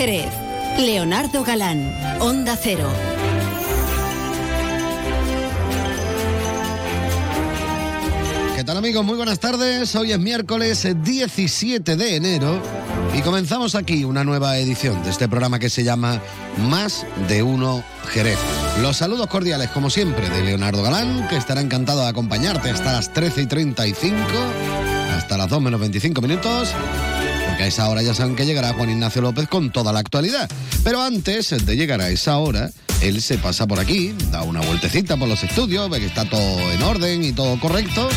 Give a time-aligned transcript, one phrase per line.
[0.00, 0.32] Jerez.
[0.78, 2.88] Leonardo Galán, Onda Cero.
[8.56, 9.04] ¿Qué tal amigos?
[9.04, 9.94] Muy buenas tardes.
[9.94, 12.62] Hoy es miércoles 17 de enero
[13.14, 16.22] y comenzamos aquí una nueva edición de este programa que se llama
[16.56, 18.38] Más de Uno Jerez.
[18.80, 23.12] Los saludos cordiales, como siempre, de Leonardo Galán, que estará encantado de acompañarte hasta las
[23.12, 24.16] 13 y 35,
[25.14, 26.74] hasta las 2 menos 25 minutos.
[27.60, 30.48] A esa hora ya saben que llegará Juan Ignacio López con toda la actualidad.
[30.82, 32.70] Pero antes de llegar a esa hora,
[33.02, 36.58] él se pasa por aquí, da una vueltecita por los estudios, ve que está todo
[36.72, 38.08] en orden y todo correcto.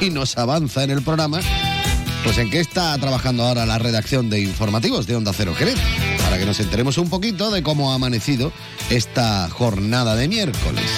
[0.00, 1.40] Y nos avanza en el programa.
[2.24, 5.78] Pues en qué está trabajando ahora la redacción de informativos de Onda Cero Jerez,
[6.24, 8.52] para que nos enteremos un poquito de cómo ha amanecido
[8.90, 10.90] esta jornada de miércoles.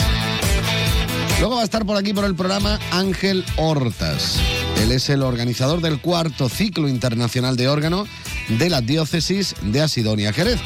[1.39, 4.39] Luego va a estar por aquí por el programa Ángel Hortas.
[4.83, 8.07] Él es el organizador del cuarto ciclo internacional de órgano
[8.49, 10.61] de la diócesis de Asidonia Jerez.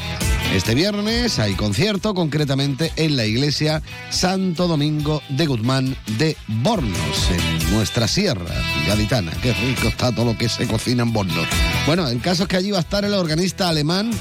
[0.53, 7.73] Este viernes hay concierto, concretamente en la iglesia Santo Domingo de Guzmán de Bornos, en
[7.73, 8.53] nuestra sierra
[8.87, 9.31] gaditana.
[9.41, 11.47] Qué rico está todo lo que se cocina en Bornos.
[11.87, 14.11] Bueno, el caso es que allí va a estar el organista alemán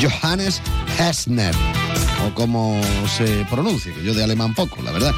[0.00, 0.62] Johannes
[0.98, 1.54] Hessner,
[2.26, 2.80] o como
[3.16, 5.14] se pronuncia, que yo de alemán poco, la verdad.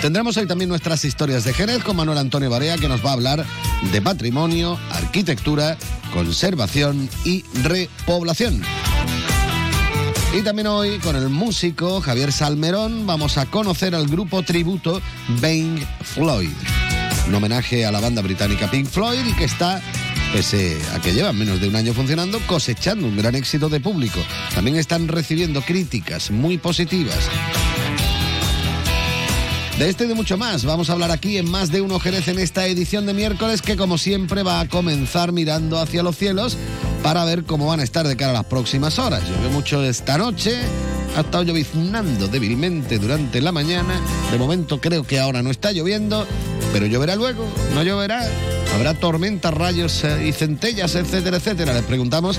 [0.00, 3.12] Tendremos hoy también nuestras historias de Jerez con Manuel Antonio Barea, que nos va a
[3.14, 3.44] hablar
[3.90, 5.76] de patrimonio, arquitectura,
[6.12, 8.62] conservación y repoblación.
[10.32, 15.02] Y también hoy con el músico Javier Salmerón vamos a conocer al grupo tributo
[15.40, 16.52] Pink Floyd.
[17.26, 19.82] Un homenaje a la banda británica Pink Floyd y que está,
[20.32, 24.20] pese a que llevan menos de un año funcionando, cosechando un gran éxito de público.
[24.54, 27.28] También están recibiendo críticas muy positivas.
[29.78, 32.26] De este y de mucho más vamos a hablar aquí en Más de Uno Jerez
[32.26, 36.56] en esta edición de miércoles que como siempre va a comenzar mirando hacia los cielos
[37.04, 39.22] para ver cómo van a estar de cara a las próximas horas.
[39.28, 40.58] Llovió mucho esta noche,
[41.16, 44.00] ha estado lloviznando débilmente durante la mañana.
[44.32, 46.26] De momento creo que ahora no está lloviendo,
[46.72, 48.26] pero lloverá luego, no lloverá.
[48.74, 51.72] Habrá tormentas, rayos eh, y centellas, etcétera, etcétera.
[51.72, 52.38] Les preguntamos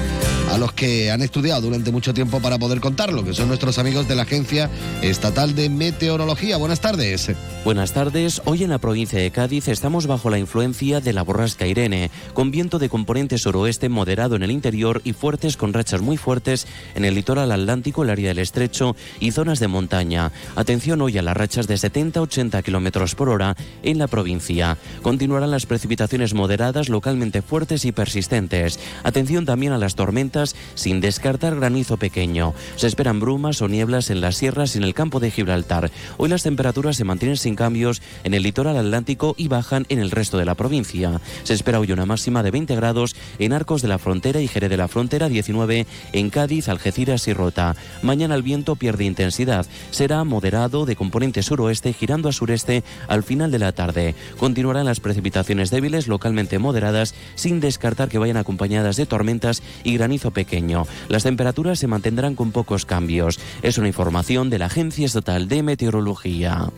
[0.52, 4.08] a los que han estudiado durante mucho tiempo para poder contarlo, que son nuestros amigos
[4.08, 4.70] de la Agencia
[5.02, 6.58] Estatal de Meteorología.
[6.58, 7.32] Buenas tardes.
[7.66, 8.42] Buenas tardes.
[8.46, 12.52] Hoy en la provincia de Cádiz estamos bajo la influencia de la borrasca Irene, con
[12.52, 17.06] viento de componente suroeste moderado en el interior y fuertes con rachas muy fuertes en
[17.06, 20.32] el litoral atlántico, el área del estrecho y zonas de montaña.
[20.56, 24.78] Atención hoy a las rachas de 70-80 kilómetros por hora en la provincia.
[25.02, 28.80] Continuarán las precipitaciones moderadas, localmente fuertes y persistentes.
[29.04, 32.54] Atención también a las tormentas, sin descartar granizo pequeño.
[32.76, 35.92] Se esperan brumas o nieblas en las sierras y en el campo de Gibraltar.
[36.18, 40.12] Hoy las temperaturas se mantienen sin cambios en el litoral atlántico y bajan en el
[40.12, 41.22] resto de la provincia.
[41.44, 44.70] Se espera hoy una máxima de 20 grados en Arcos de la Frontera y Jerez
[44.70, 47.76] de la Frontera, 19 en Cádiz, Algeciras y Rota.
[48.02, 49.66] Mañana el viento pierde intensidad.
[49.92, 54.16] Será moderado de componente suroeste girando a sureste al final de la tarde.
[54.38, 60.32] Continuarán las precipitaciones débiles localmente moderadas, sin descartar que vayan acompañadas de tormentas y granizo
[60.32, 60.86] pequeño.
[61.08, 63.40] Las temperaturas se mantendrán con pocos cambios.
[63.62, 66.70] Es una información de la Agencia Estatal de Meteorología.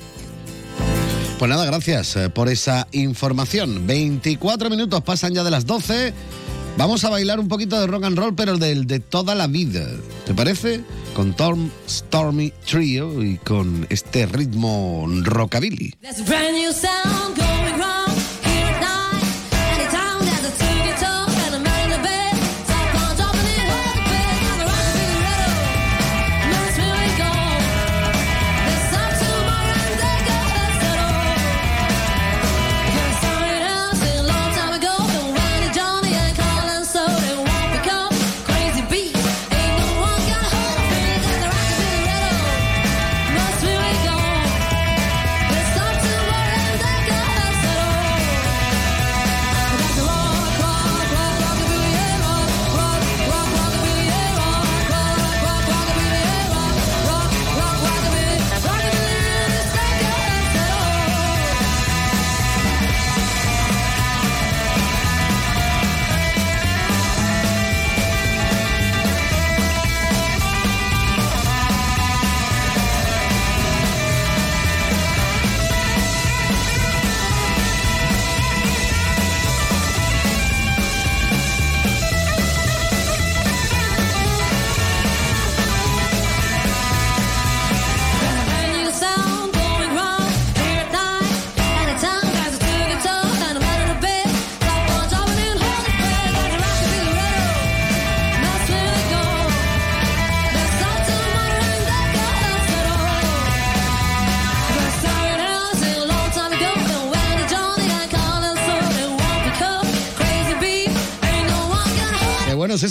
[1.39, 3.87] Pues nada, gracias eh, por esa información.
[3.87, 6.13] 24 minutos pasan ya de las 12.
[6.77, 9.87] Vamos a bailar un poquito de rock and roll, pero del de toda la vida.
[10.25, 10.81] ¿Te parece?
[11.15, 15.95] Con Tom Stormy Trio y con este ritmo rockabilly.
[16.03, 17.40] Stop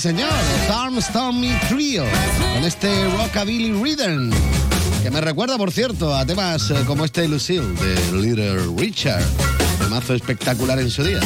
[0.00, 0.31] Señor.
[0.99, 2.05] Stormy Trio.
[2.55, 4.31] Con este Rockabilly Rhythm.
[5.02, 9.23] Que me recuerda, por cierto, a temas eh, como este Lucille de Little Richard.
[9.79, 11.20] Temazo espectacular en su día.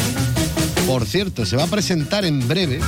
[0.88, 2.80] Por cierto, se va a presentar en breve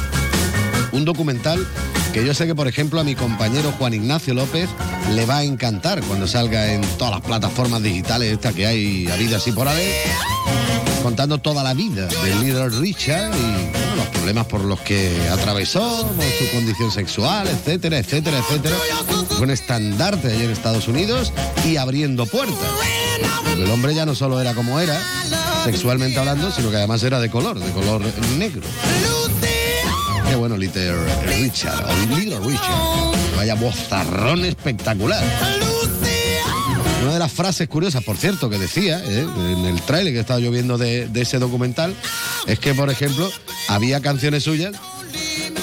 [0.91, 1.65] un documental
[2.13, 4.69] que yo sé que, por ejemplo, a mi compañero Juan Ignacio López
[5.15, 9.43] le va a encantar cuando salga en todas las plataformas digitales estas que hay habidas
[9.43, 9.93] así por haber,
[11.07, 16.51] contando toda la vida del líder Richard y los problemas por los que atravesó, su
[16.53, 18.75] condición sexual, etcétera, etcétera, etcétera.
[19.41, 21.33] un estandarte allí en Estados Unidos
[21.65, 22.59] y abriendo puertas.
[23.57, 25.01] El hombre ya no solo era como era,
[25.63, 28.03] sexualmente hablando, sino que además era de color, de color
[28.37, 28.63] negro.
[30.29, 33.37] Qué bueno, Little Richard, o Little Richard.
[33.37, 35.23] Vaya bozarrón espectacular.
[37.07, 40.41] Una de las frases curiosas, por cierto, que decía eh, en el trailer que estaba
[40.41, 41.95] yo viendo de, ese documental,
[42.49, 43.31] es que, por ejemplo,
[43.69, 44.75] había canciones suyas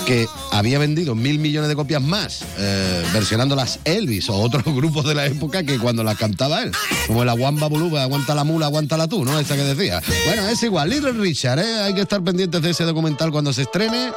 [0.06, 5.06] que había vendido mil millones de copias más eh, versionando las Elvis o otros grupos
[5.06, 6.72] de la época que cuando las cantaba él.
[7.08, 9.38] Como el Aguamba Buluba, aguanta la mula, aguanta la tú, ¿no?
[9.38, 10.02] Esa que decía.
[10.26, 11.82] Bueno, es igual, Little Richard, ¿eh?
[11.82, 14.14] Hay que estar pendientes de ese documental cuando se estrene.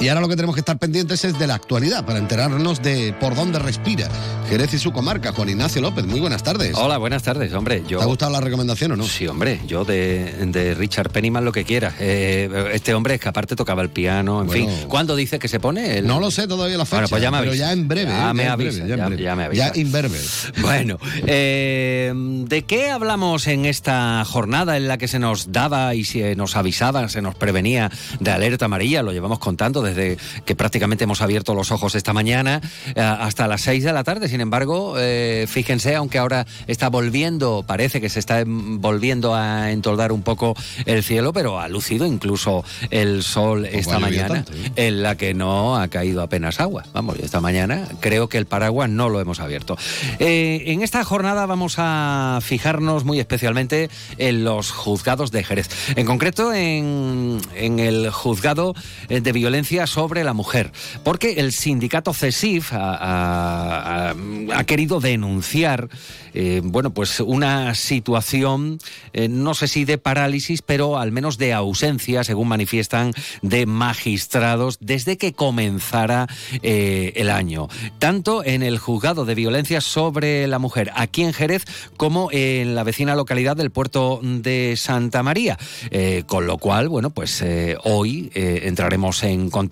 [0.00, 3.12] Y ahora lo que tenemos que estar pendientes es de la actualidad para enterarnos de
[3.18, 4.08] por dónde respira
[4.48, 5.32] Jerez y su comarca.
[5.32, 6.74] Juan Ignacio López, muy buenas tardes.
[6.74, 7.82] Hola, buenas tardes, hombre.
[7.86, 7.98] Yo...
[7.98, 9.04] ¿Te ha gustado la recomendación o no?
[9.04, 11.94] Sí, hombre, yo de, Richard Pennyman lo que quiera.
[12.00, 14.70] Eh, este hombre es que aparte tocaba el piano, en fin.
[14.88, 16.00] ¿Cuándo dice que se pone?
[16.00, 18.10] No lo sé todavía la fecha, bueno, pues ya me pero ya en breve.
[18.10, 18.34] Ya, ¿eh?
[18.34, 18.96] me avisa, ya,
[19.36, 19.72] me avisa.
[19.72, 20.18] Ya inverbe.
[20.60, 26.04] Bueno, eh, ¿de qué hablamos en esta jornada en la que se nos daba y
[26.04, 27.90] se nos avisaba, se nos prevenía
[28.20, 29.02] de alerta amarilla?
[29.02, 32.60] Lo llevamos contando desde que prácticamente hemos abierto los ojos esta mañana
[32.94, 34.28] eh, hasta las 6 de la tarde.
[34.28, 40.12] Sin embargo, eh, fíjense, aunque ahora está volviendo, parece que se está volviendo a entoldar
[40.12, 40.54] un poco
[40.86, 44.70] el cielo, pero ha lucido incluso el sol esta mañana, ¿eh?
[44.76, 46.84] en la que no ha caído apenas agua.
[46.92, 49.76] Vamos, esta mañana creo que el paraguas no lo hemos abierto.
[50.18, 55.68] en esta jornada vamos a fijarnos muy especialmente en los juzgados de Jerez.
[55.96, 58.74] En concreto, en, en el juzgado
[59.08, 60.72] de violencia sobre la mujer
[61.04, 64.14] porque el sindicato CESIF ha,
[64.66, 65.88] querido denunciar,
[66.34, 68.78] eh, bueno, pues una situación,
[69.12, 74.78] eh, no sé si de parálisis, pero al menos de ausencia, según manifiestan, de magistrados
[74.80, 76.26] desde que comenzara
[76.62, 77.68] eh, el año.
[77.98, 81.64] Tanto en el juzgado de violencia sobre la mujer aquí en Jerez
[81.96, 85.58] como en la vecina localidad del puerto de Santa María.
[86.26, 87.42] con lo cual, bueno, pues
[87.84, 89.67] hoy entraremos en contacto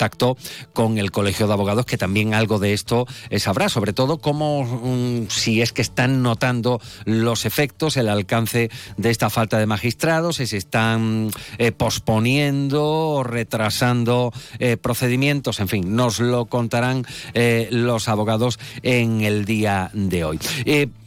[0.73, 3.07] con el Colegio de Abogados, que también algo de esto
[3.39, 9.11] sabrá, sobre todo cómo, mm, si es que están notando los efectos, el alcance de
[9.11, 15.97] esta falta de magistrados, si se están eh, posponiendo o retrasando eh, procedimientos, en fin,
[15.97, 20.39] nos lo contarán eh, los abogados en el día de hoy.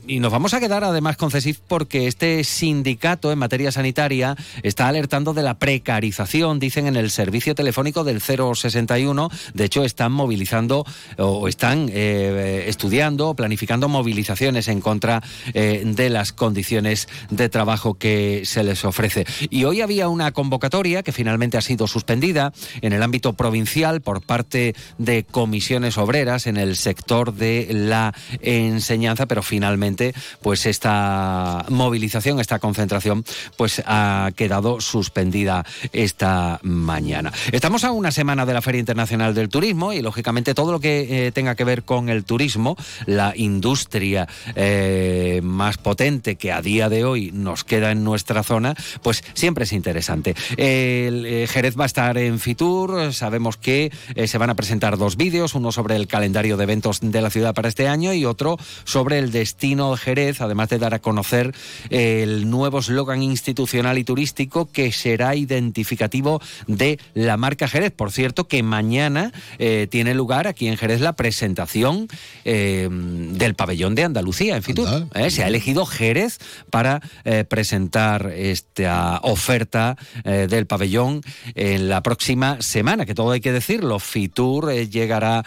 [0.10, 4.88] Y nos vamos a quedar además con CESIF porque este sindicato en materia sanitaria está
[4.88, 9.30] alertando de la precarización, dicen en el servicio telefónico del 061.
[9.54, 10.84] De hecho, están movilizando
[11.20, 15.22] o están eh, estudiando, planificando movilizaciones en contra
[15.54, 19.28] eh, de las condiciones de trabajo que se les ofrece.
[19.52, 22.52] Y hoy había una convocatoria que finalmente ha sido suspendida
[22.82, 29.28] en el ámbito provincial por parte de comisiones obreras en el sector de la enseñanza,
[29.28, 29.99] pero finalmente
[30.42, 33.26] pues esta movilización, esta concentración,
[33.58, 37.32] pues ha quedado suspendida esta mañana.
[37.52, 41.28] Estamos a una semana de la Feria Internacional del Turismo y lógicamente todo lo que
[41.28, 42.76] eh, tenga que ver con el turismo,
[43.06, 48.76] la industria eh, más potente que a día de hoy nos queda en nuestra zona,
[49.02, 50.36] pues siempre es interesante.
[50.58, 53.92] El, eh, Jerez va a estar en Fitur, sabemos que
[54.26, 57.54] se van a presentar dos vídeos, uno sobre el calendario de eventos de la ciudad
[57.54, 61.54] para este año y otro sobre el destino Jerez, además de dar a conocer
[61.90, 67.92] el nuevo eslogan institucional y turístico que será identificativo de la marca Jerez.
[67.92, 72.08] Por cierto, que mañana eh, tiene lugar aquí en Jerez la presentación
[72.46, 75.08] eh, del pabellón de Andalucía en Fitur.
[75.16, 77.02] Eh, se ha elegido Jerez para
[77.48, 81.22] presentar esta oferta del pabellón
[81.56, 84.00] en la próxima semana, que todo hay que decirlo.
[84.00, 85.44] Fitur llegará,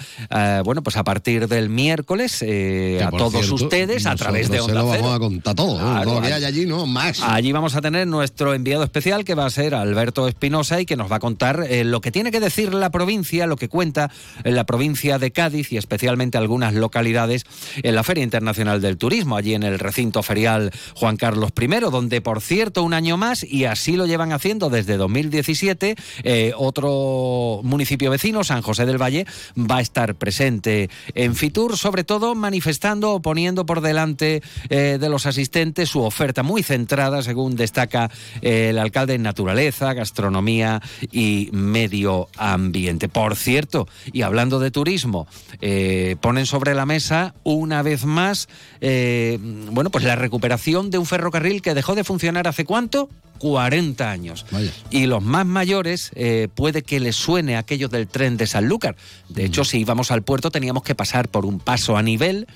[0.65, 4.93] bueno, pues a partir del miércoles a todos ustedes, a través de Onda se lo
[4.93, 5.03] Cero.
[5.05, 5.77] vamos a contar todo.
[5.77, 5.81] ¿eh?
[5.83, 7.21] Claro, todo lo que allí- hay allí, no, más.
[7.23, 10.97] Allí vamos a tener nuestro enviado especial que va a ser Alberto Espinosa y que
[10.97, 14.11] nos va a contar eh, lo que tiene que decir la provincia, lo que cuenta
[14.45, 17.45] en la provincia de Cádiz y especialmente algunas localidades
[17.83, 22.21] en la Feria Internacional del Turismo, allí en el recinto ferial Juan Carlos I, donde
[22.21, 28.11] por cierto un año más, y así lo llevan haciendo desde 2017, eh, otro municipio
[28.11, 29.27] vecino, San José del Valle,
[29.59, 35.09] va a estar presente en Fitur, sobre todo manifestando o poniendo por delante eh, de
[35.09, 41.49] los asistentes su oferta muy centrada, según destaca eh, el alcalde, en naturaleza, gastronomía y
[41.53, 43.09] medio ambiente.
[43.09, 45.27] Por cierto, y hablando de turismo,
[45.61, 48.49] eh, ponen sobre la mesa una vez más,
[48.81, 53.09] bueno, pues la recuperación de un ferrocarril que dejó de funcionar hace cuánto?
[53.43, 54.47] 40 años.
[54.53, 54.71] Vaya.
[54.91, 58.95] Y los más mayores eh, puede que les suene aquello del tren de Sanlúcar.
[59.29, 62.47] De hecho, si íbamos al puerto teníamos que pasar por un paso a nivel.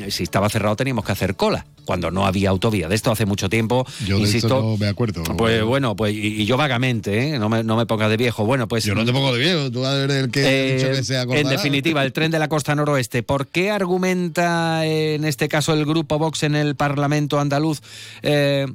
[0.00, 2.88] Eh, Si estaba cerrado teníamos que hacer cola, cuando no había autovía.
[2.88, 3.86] De esto hace mucho tiempo.
[4.06, 5.22] Yo de esto no me acuerdo.
[5.36, 7.38] Pues bueno, pues y, y yo vagamente, ¿eh?
[7.38, 8.44] no, me, no me ponga de viejo.
[8.44, 10.96] Bueno, pues Yo no te pongo de viejo, tú eres el que ha dicho eh,
[10.96, 13.22] que se en definitiva, el tren de la costa noroeste.
[13.22, 17.80] ¿Por qué argumenta eh, en este caso el grupo Vox en el Parlamento andaluz
[18.22, 18.66] eh,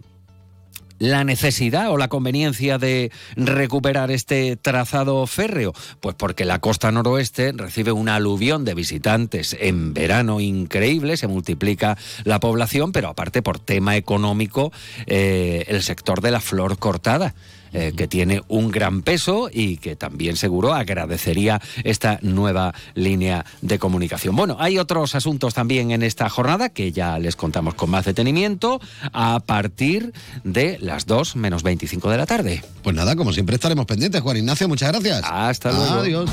[1.00, 5.74] la necesidad o la conveniencia de recuperar este trazado férreo?
[6.00, 11.98] Pues porque la costa noroeste recibe una aluvión de visitantes en verano increíble, se multiplica
[12.24, 14.72] la población, pero aparte por tema económico,
[15.08, 17.36] eh, el sector de la flor cortada
[17.78, 23.80] eh, que tiene un gran peso y que también seguro agradecería esta nueva línea de
[23.80, 24.34] comunicación.
[24.34, 28.80] Bueno, hay otros asuntos también en esta jornada que ya les contamos con más detenimiento
[29.12, 30.14] a partir
[30.46, 32.64] de las 2 menos 25 de la tarde.
[32.82, 34.22] Pues nada, como siempre estaremos pendientes.
[34.22, 35.22] Juan Ignacio, muchas gracias.
[35.26, 35.96] Hasta luego.
[35.96, 36.30] Adiós.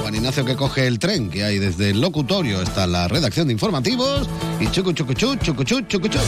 [0.00, 3.52] Juan Ignacio que coge el tren que hay desde el locutorio hasta la redacción de
[3.52, 4.28] informativos
[4.60, 6.20] y chucu chucu chu, chucu chu, chucu chu.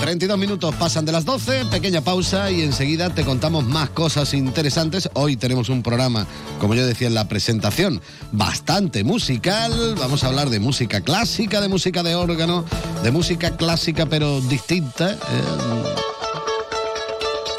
[0.00, 5.10] 32 minutos pasan de las 12, pequeña pausa y enseguida te contamos más cosas interesantes.
[5.12, 6.26] Hoy tenemos un programa,
[6.58, 8.00] como yo decía en la presentación,
[8.32, 9.94] bastante musical.
[9.98, 12.64] Vamos a hablar de música clásica, de música de órgano,
[13.02, 15.12] de música clásica pero distinta.
[15.12, 15.16] eh,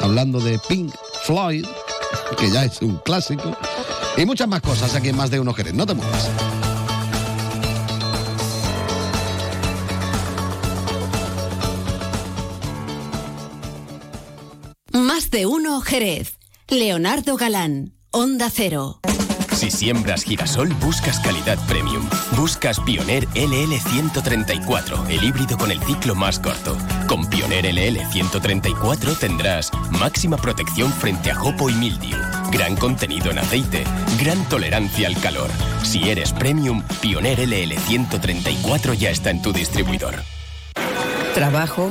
[0.00, 0.92] hablando de Pink
[1.24, 1.64] Floyd,
[2.36, 3.56] que ya es un clásico,
[4.16, 5.74] y muchas más cosas aquí en Más de Uno Jerez.
[5.74, 6.28] No te muevas.
[15.32, 16.38] De uno Jerez.
[16.68, 19.00] Leonardo Galán, Onda Cero.
[19.54, 22.06] Si siembras girasol, buscas calidad premium.
[22.36, 26.76] Buscas Pioneer LL 134, el híbrido con el ciclo más corto.
[27.08, 32.18] Con Pioneer LL 134 tendrás máxima protección frente a jopo y mildiu,
[32.50, 33.84] gran contenido en aceite,
[34.20, 35.50] gran tolerancia al calor.
[35.82, 40.22] Si eres premium, Pioneer LL 134 ya está en tu distribuidor.
[41.34, 41.90] Trabajo,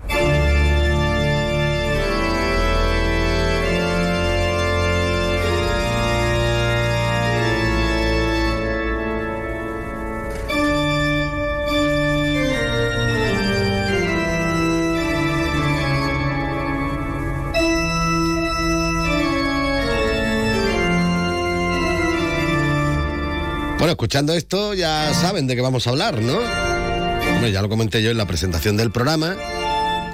[24.01, 26.33] Escuchando esto ya saben de qué vamos a hablar, ¿no?
[26.33, 29.37] Bueno, ya lo comenté yo en la presentación del programa,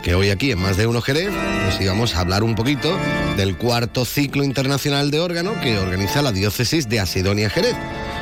[0.04, 1.30] que hoy aquí en Más de Uno Jerez,
[1.64, 2.94] pues íbamos a hablar un poquito
[3.38, 7.78] del cuarto ciclo internacional de órgano que organiza la diócesis de Asidonia Jerez.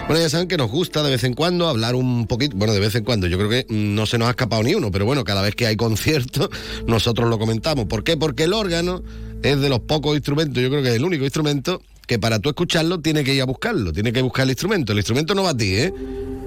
[0.05, 2.79] Bueno, ya saben que nos gusta de vez en cuando hablar un poquito, bueno, de
[2.79, 5.24] vez en cuando, yo creo que no se nos ha escapado ni uno, pero bueno,
[5.24, 6.51] cada vez que hay concierto,
[6.86, 7.86] nosotros lo comentamos.
[7.86, 8.17] ¿Por qué?
[8.17, 9.01] Porque el órgano
[9.41, 12.50] es de los pocos instrumentos, yo creo que es el único instrumento que para tú
[12.50, 14.92] escucharlo tiene que ir a buscarlo, tiene que buscar el instrumento.
[14.92, 15.94] El instrumento no va a ti, ¿eh?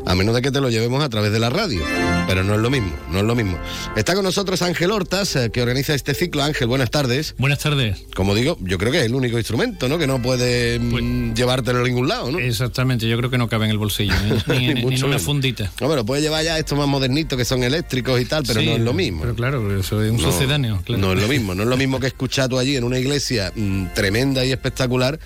[0.07, 1.83] a menos de que te lo llevemos a través de la radio.
[2.27, 3.59] Pero no es lo mismo, no es lo mismo.
[3.97, 6.43] Está con nosotros Ángel Hortas, eh, que organiza este ciclo.
[6.43, 7.35] Ángel, buenas tardes.
[7.39, 7.99] Buenas tardes.
[8.15, 9.99] Como digo, yo creo que es el único instrumento, ¿no?
[9.99, 12.39] Que no puede mm, Pues- llevártelo a ningún lado, ¿no?
[12.39, 15.05] Exactamente, yo creo que no cabe en el bolsillo, ni, ni en, Ni ni en
[15.05, 15.73] una fundita.
[15.81, 18.67] No, pero puede llevar ya estos más modernitos que son eléctricos y tal, pero Sí,
[18.67, 19.23] no es lo mismo.
[19.23, 20.83] Pero claro, eso es un No, sucedáneo.
[20.85, 21.01] Claro.
[21.03, 23.53] No es lo mismo, no es lo mismo que escuchar tú allí en una iglesia
[23.55, 25.19] mm, tremenda y espectacular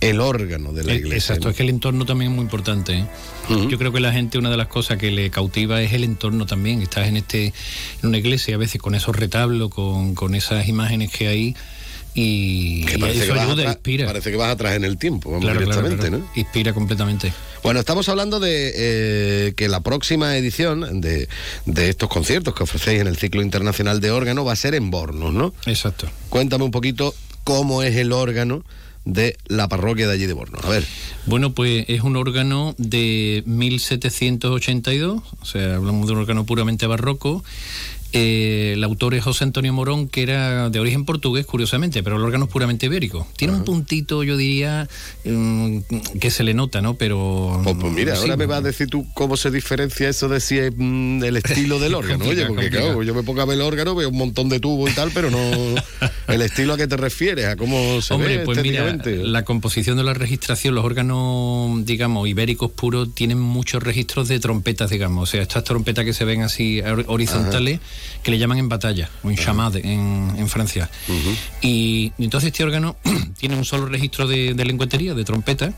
[0.00, 1.16] el órgano de la Eh, iglesia.
[1.34, 1.50] Exacto, ¿no?
[1.50, 2.98] es que el entorno también es muy importante.
[2.98, 3.06] ¿eh?
[3.68, 6.46] Yo creo que la gente, una de las cosas que le cautiva es el entorno
[6.46, 6.82] también.
[6.82, 7.46] Estás en este
[8.02, 11.56] en una iglesia, a veces con esos retablos, con, con esas imágenes que hay,
[12.14, 14.06] y, Que parece, que eso vas ayuda, atrás, inspira.
[14.06, 16.24] parece que vas atrás en el tiempo, vamos, Claro, claro, directamente, claro.
[16.24, 16.40] ¿no?
[16.40, 17.32] Inspira completamente.
[17.62, 21.28] Bueno, estamos hablando de eh, que la próxima edición de,
[21.66, 24.90] de estos conciertos que ofrecéis en el ciclo internacional de órgano va a ser en
[24.90, 25.52] Bornos, ¿no?
[25.66, 26.08] Exacto.
[26.28, 27.14] Cuéntame un poquito
[27.44, 28.64] cómo es el órgano
[29.04, 30.64] de la parroquia de allí de Bornos.
[30.64, 30.84] A ver,
[31.26, 37.44] Bueno, pues es un órgano de 1782, o sea, hablamos de un órgano puramente barroco.
[38.12, 42.22] Eh, el autor es José Antonio Morón, que era de origen portugués, curiosamente, pero el
[42.22, 43.26] órgano es puramente ibérico.
[43.36, 44.88] Tiene un puntito, yo diría,
[45.26, 45.78] mm,
[46.18, 46.94] que se le nota, ¿no?
[46.94, 47.60] Pero.
[47.64, 50.40] pues, pues mira, sí, ahora me vas a decir tú cómo se diferencia eso de
[50.40, 52.24] si es mm, el estilo del órgano.
[52.24, 54.90] Oye, porque claro, yo me pongo a ver el órgano, veo un montón de tubos
[54.90, 55.38] y tal, pero no
[56.28, 59.98] el estilo a qué te refieres, a cómo se Hombre, ve pues mira, la composición
[59.98, 65.28] de la registración, los órganos, digamos, ibéricos puros, tienen muchos registros de trompetas, digamos.
[65.28, 67.80] O sea, estas trompetas que se ven así hor- horizontales,
[68.22, 70.90] que le llaman en batalla, o en chamade en, en Francia.
[71.62, 72.96] y, y entonces este órgano
[73.38, 75.72] tiene un solo registro de, de lengüetería, de trompeta,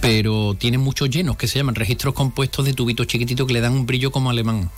[0.00, 3.72] pero tiene muchos llenos que se llaman registros compuestos de tubitos chiquititos que le dan
[3.72, 4.70] un brillo como alemán.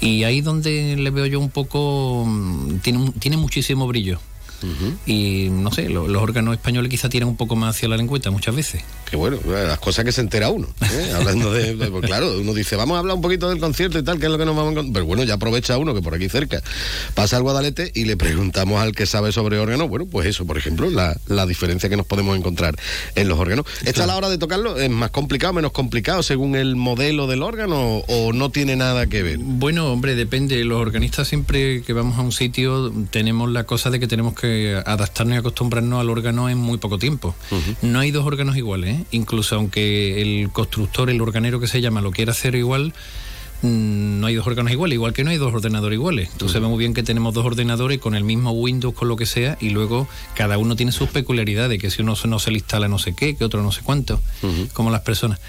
[0.00, 4.20] Y ahí donde le veo yo un poco, mm, tiene, tiene muchísimo brillo.
[5.06, 8.30] Y no sé, lo- los órganos españoles quizá tiran un poco más hacia la lengüeta
[8.30, 8.82] muchas veces.
[9.10, 10.68] Que bueno, las cosas que se entera uno.
[10.82, 11.12] ¿eh?
[11.16, 11.74] Hablando de.
[11.76, 14.26] de- pues claro, uno dice, vamos a hablar un poquito del concierto y tal, que
[14.26, 14.92] es lo que nos vamos a encontrar.
[14.94, 16.62] Pero bueno, ya aprovecha uno que por aquí cerca
[17.14, 19.88] pasa al Guadalete y le preguntamos al que sabe sobre órganos.
[19.88, 22.74] Bueno, pues eso, por ejemplo, la, la diferencia que nos podemos encontrar
[23.14, 23.66] en los órganos.
[23.84, 27.42] ¿Esta a la hora de tocarlo es más complicado, menos complicado según el modelo del
[27.42, 29.38] órgano o no tiene nada que ver?
[29.38, 30.64] Bueno, hombre, depende.
[30.64, 34.45] Los organistas siempre que vamos a un sitio tenemos la cosa de que tenemos que
[34.84, 37.34] adaptarnos y acostumbrarnos al órgano en muy poco tiempo.
[37.82, 39.04] No hay dos órganos iguales, ¿eh?
[39.10, 42.92] incluso aunque el constructor, el organero que se llama, lo quiera hacer igual.
[43.62, 46.28] mm, No hay dos órganos iguales, igual que no hay dos ordenadores iguales.
[46.32, 49.56] Entonces vemos bien que tenemos dos ordenadores con el mismo Windows, con lo que sea,
[49.60, 52.98] y luego cada uno tiene sus peculiaridades, que si uno no se le instala no
[52.98, 54.20] sé qué, que otro no sé cuánto,
[54.72, 55.40] como las personas.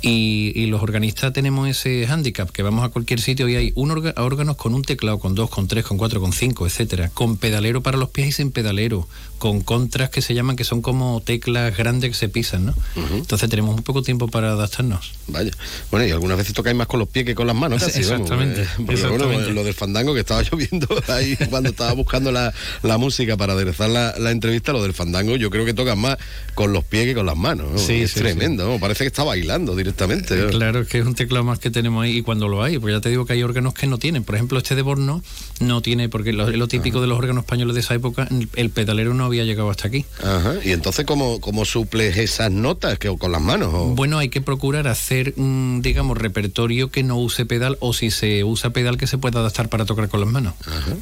[0.00, 3.90] Y, y los organistas tenemos ese hándicap, que vamos a cualquier sitio y hay un
[3.90, 7.82] órganos con un teclado, con dos, con tres, con cuatro, con cinco, etcétera, con pedalero
[7.82, 11.76] para los pies y sin pedalero, con contras que se llaman que son como teclas
[11.76, 12.74] grandes que se pisan, ¿no?
[13.12, 15.12] Entonces tenemos muy poco tiempo para adaptarnos.
[15.28, 15.52] Vaya.
[15.90, 18.02] Bueno, y algunas veces tocáis más con los pies que con las manos, casi.
[18.02, 19.26] vamos, Exactamente, eh, exactamente.
[19.26, 23.36] bueno, lo del fandango que estaba yo viendo ahí cuando estaba buscando la, la música
[23.36, 26.18] para aderezar la, la entrevista, lo del fandango, yo creo que tocan más
[26.54, 27.70] con los pies que con las manos.
[27.72, 27.78] ¿no?
[27.78, 28.78] Sí, es sí, tremendo, ¿no?
[28.78, 30.36] parece que está bailando directamente.
[30.36, 30.48] ¿no?
[30.50, 32.94] Claro, es que es un teclado más que tenemos ahí y cuando lo hay, porque
[32.94, 34.24] ya te digo que hay órganos que no tienen.
[34.24, 35.22] Por ejemplo, este de Borno
[35.60, 39.14] no tiene, porque lo, lo típico de los órganos españoles de esa época, el, pedalero
[39.14, 40.04] no había llegado hasta aquí.
[40.22, 40.54] Ajá.
[40.64, 43.72] Y entonces, ¿cómo, cómo suples esas notas que, con las manos?
[43.72, 43.86] o?
[43.94, 48.44] Bueno, hay que procurar hacer, un, digamos, repertorio que no use pedal o si se
[48.44, 50.54] usa pedal que se pueda adaptar para tocar con las manos.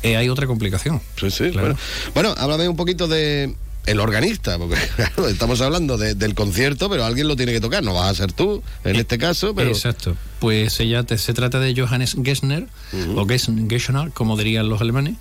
[0.03, 1.01] Eh, hay otra complicación.
[1.21, 1.61] Sí, sí, Claro.
[1.61, 1.79] bueno.
[2.15, 3.55] Bueno, háblame un poquito de
[3.87, 7.83] el organista, porque claro, estamos hablando de- del concierto, pero alguien lo tiene que tocar,
[7.85, 10.17] no vas a ser tú en este caso, pero Exacto.
[10.41, 12.67] Pues ella te- se trata de Johannes Gessner,
[13.15, 15.15] o Gess- Gesner, como dirían los alemanes,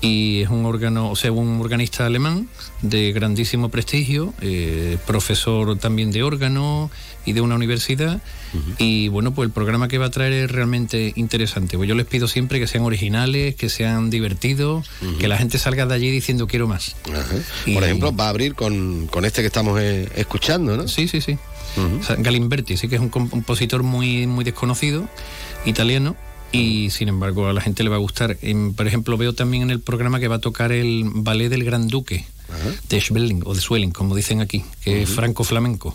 [0.00, 2.48] y es un órgano, o sea, un organista alemán
[2.82, 6.90] de grandísimo prestigio, eh, profesor también de órgano
[7.24, 8.22] y de una universidad.
[8.78, 11.76] Y bueno, pues el programa que va a traer es realmente interesante.
[11.76, 15.84] Pues yo les pido siempre que sean originales, que sean divertidos, que la gente salga
[15.84, 16.96] de allí diciendo quiero más.
[17.66, 20.88] Y- por ejemplo, va a abrir con, con este que estamos eh, escuchando, ¿no?
[20.88, 21.36] Sí, sí, sí.
[22.18, 25.06] Galimberti, sí que es un com- compositor muy, muy desconocido,
[25.66, 26.16] italiano,
[26.52, 28.36] y sin embargo a la gente le va a gustar.
[28.42, 31.64] Em, por ejemplo, veo también en el programa que va a tocar el ballet del
[31.64, 32.24] Gran Duque.
[32.88, 35.94] De Schweling o de Schweling, como dicen aquí, que es franco-flamenco,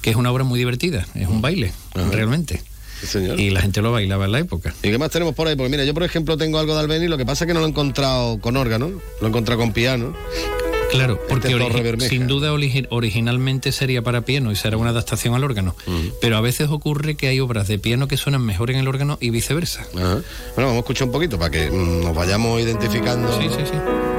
[0.00, 2.62] que es una obra muy divertida, es un baile, realmente.
[3.04, 3.40] Señor.
[3.40, 4.74] Y la gente lo bailaba en la época.
[4.82, 5.56] ¿Y qué más tenemos por ahí?
[5.56, 7.60] Porque mira, yo por ejemplo tengo algo de Albeni, lo que pasa es que no
[7.60, 8.88] lo he encontrado con órgano,
[9.20, 10.14] lo he encontrado con piano.
[10.90, 12.08] Claro, porque origi- Bermeja.
[12.10, 15.74] sin duda origi- originalmente sería para piano y será una adaptación al órgano.
[16.20, 19.18] Pero a veces ocurre que hay obras de piano que suenan mejor en el órgano
[19.20, 19.86] y viceversa.
[19.92, 20.22] Bueno,
[20.56, 23.32] vamos a escuchar un poquito para que mm, nos vayamos identificando.
[23.40, 24.09] Sí, sí, sí.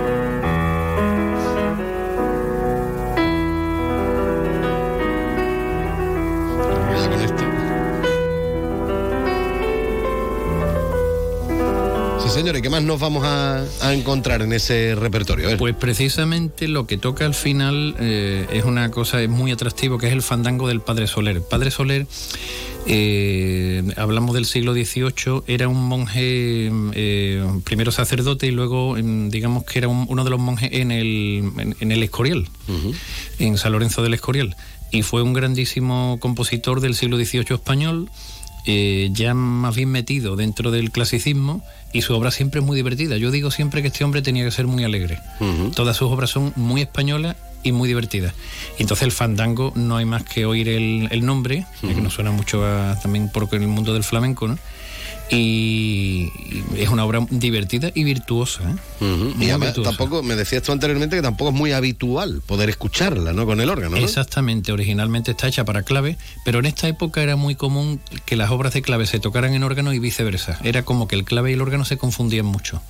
[12.34, 15.58] Señor, ¿y qué más nos vamos a, a encontrar en ese repertorio?
[15.58, 20.08] Pues precisamente lo que toca al final eh, es una cosa es muy atractivo, que
[20.08, 21.42] es el fandango del Padre Soler.
[21.42, 22.08] Padre Soler,
[22.88, 29.80] eh, hablamos del siglo XVIII, era un monje, eh, primero sacerdote y luego, digamos que
[29.80, 32.48] era un- uno de los monjes en el, en, en el Escorial,
[33.40, 34.56] en San Lorenzo del Escorial.
[34.92, 38.10] Y fue un grandísimo compositor del siglo XVIII español,
[38.68, 43.18] eh, ya más bien metido dentro del clasicismo y su obra siempre es muy divertida.
[43.18, 45.20] Yo digo siempre que este hombre tenía que ser muy alegre.
[45.76, 48.34] Todas sus obras son muy españolas y muy divertidas.
[48.80, 52.14] Y entonces el fandango no hay más que oír el, el nombre, ya que nos
[52.14, 54.58] suena mucho a- también por el mundo del flamenco, ¿no?
[55.32, 56.32] Y,
[56.76, 58.62] es una obra divertida y virtuosa.
[58.64, 59.04] ¿eh?
[59.04, 59.90] Muy Y además virtuosa.
[59.92, 63.46] tampoco, me decías tú anteriormente que tampoco es muy habitual poder escucharla, ¿no?
[63.46, 64.04] Con el órgano, ¿no?
[64.04, 68.52] Exactamente, originalmente está hecha para clave, pero en esta época era muy común que las
[68.52, 70.60] obras de clave se tocaran en órgano y viceversa.
[70.64, 72.82] Era como que el clave y el órgano se confundían mucho.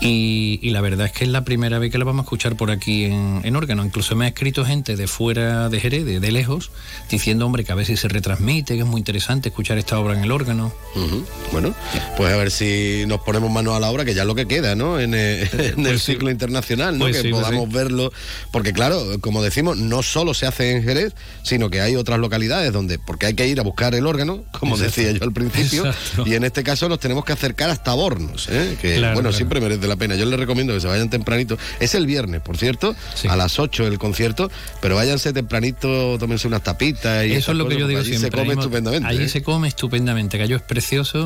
[0.00, 2.56] y, y la verdad es que es la primera vez que la vamos a escuchar
[2.56, 3.84] por aquí en, en órgano.
[3.84, 6.70] Incluso me ha escrito gente de fuera de Jerez, de, de lejos,
[7.10, 10.24] diciendo, hombre, que a si se retransmite, que es muy interesante escuchar esta obra en
[10.24, 10.72] el órgano.
[11.50, 11.74] Bueno,
[12.16, 14.46] pues a ver si nos ponemos manos a la obra, que ya es lo que
[14.46, 15.00] queda, ¿no?
[15.00, 16.12] En, eh, en el sí.
[16.12, 17.04] ciclo internacional, ¿no?
[17.04, 17.74] Pues que sí, pues podamos sí.
[17.74, 18.12] verlo.
[18.50, 22.72] Porque claro, como decimos, no solo se hace en Jerez, sino que hay otras localidades
[22.72, 25.00] donde, porque hay que ir a buscar el órgano, como Exacto.
[25.00, 26.24] decía yo al principio, Exacto.
[26.26, 28.76] y en este caso nos tenemos que acercar hasta Bornos, ¿eh?
[28.80, 29.36] que Claro, bueno, claro.
[29.36, 30.14] siempre merece la pena.
[30.16, 31.58] Yo les recomiendo que se vayan tempranito.
[31.80, 32.94] Es el viernes, por cierto,
[33.28, 34.50] a las 8 el concierto,
[34.80, 38.30] pero váyanse tempranito, tómense unas tapitas y Eso es lo que yo digo siempre.
[38.30, 39.08] Se come estupendamente.
[39.08, 39.28] Allí ¿eh?
[39.28, 40.38] se come estupendamente.
[40.38, 41.21] Gallo es precioso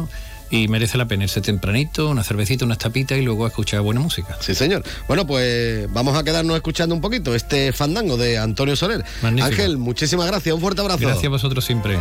[0.51, 4.01] y merece la pena irse tempranito, una cervecita, unas tapitas y luego a escuchar buena
[4.01, 4.37] música.
[4.41, 4.85] Sí, señor.
[5.09, 9.05] Bueno, pues vamos a quedarnos escuchando un poquito este fandango de Antonio Soler.
[9.23, 9.47] Magnífico.
[9.49, 10.55] Ángel, muchísimas gracias.
[10.55, 11.01] Un fuerte abrazo.
[11.01, 11.99] Gracias a vosotros siempre.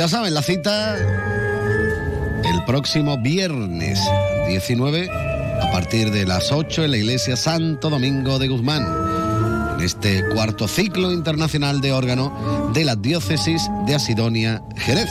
[0.00, 4.00] Ya saben, la cita el próximo viernes
[4.48, 8.82] 19 a partir de las 8 en la iglesia Santo Domingo de Guzmán.
[9.74, 15.10] En este cuarto ciclo internacional de órgano de la diócesis de Asidonia, Jerez.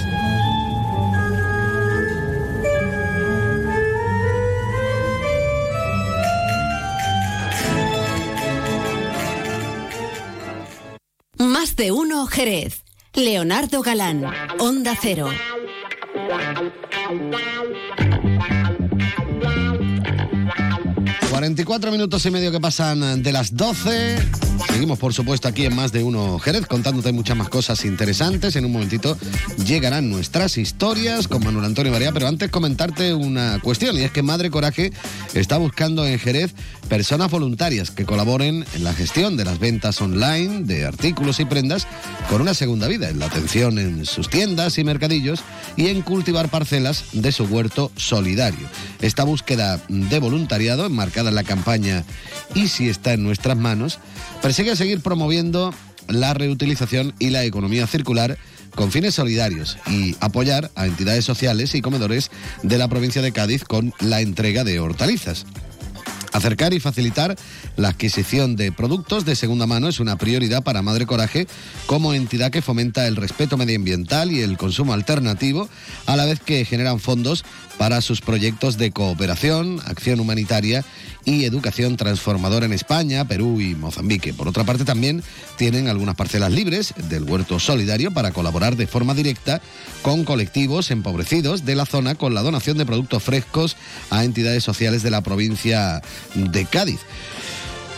[11.37, 12.78] Más de uno Jerez.
[13.19, 14.23] Leonardo Galán,
[14.59, 15.29] Onda Cero.
[21.31, 24.48] ...44 minutos y medio que pasan de las 12...
[24.67, 28.55] Seguimos, por supuesto, aquí en Más de Uno Jerez, contándote muchas más cosas interesantes.
[28.55, 29.17] En un momentito
[29.65, 34.21] llegarán nuestras historias con Manuel Antonio María, pero antes comentarte una cuestión, y es que
[34.21, 34.91] Madre Coraje
[35.33, 36.53] está buscando en Jerez
[36.87, 41.87] personas voluntarias que colaboren en la gestión de las ventas online de artículos y prendas
[42.29, 45.41] con una segunda vida, en la atención en sus tiendas y mercadillos
[45.75, 48.67] y en cultivar parcelas de su huerto solidario.
[49.01, 52.03] Esta búsqueda de voluntariado, enmarcada en la campaña
[52.55, 53.99] Y si está en nuestras manos,
[54.49, 55.71] persigue seguir promoviendo
[56.07, 58.35] la reutilización y la economía circular
[58.73, 62.31] con fines solidarios y apoyar a entidades sociales y comedores
[62.63, 65.45] de la provincia de Cádiz con la entrega de hortalizas.
[66.31, 67.35] Acercar y facilitar
[67.75, 71.45] la adquisición de productos de segunda mano es una prioridad para Madre Coraje
[71.85, 75.69] como entidad que fomenta el respeto medioambiental y el consumo alternativo,
[76.07, 77.45] a la vez que generan fondos
[77.79, 80.83] para sus proyectos de cooperación, acción humanitaria
[81.23, 84.33] y educación transformadora en España, Perú y Mozambique.
[84.33, 85.23] Por otra parte, también
[85.57, 89.61] tienen algunas parcelas libres del huerto solidario para colaborar de forma directa
[90.01, 93.77] con colectivos empobrecidos de la zona con la donación de productos frescos
[94.09, 96.01] a entidades sociales de la provincia
[96.35, 96.99] de Cádiz.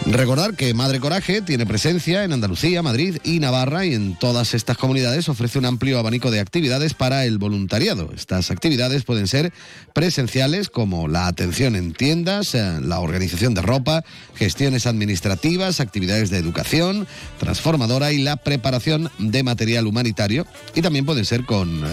[0.08, 4.76] Recordar que Madre Coraje tiene presencia en Andalucía, Madrid y Navarra y en todas estas
[4.76, 8.12] comunidades ofrece un amplio abanico de actividades para el voluntariado.
[8.16, 9.54] Estas actividades pueden ser
[9.94, 14.04] presenciales como la atención en tiendas, eh, la organización de ropa,
[14.36, 17.08] gestiones administrativas, actividades de educación,
[17.40, 21.86] transformadora y la preparación de material humanitario y también pueden ser con...
[21.86, 21.88] Eh,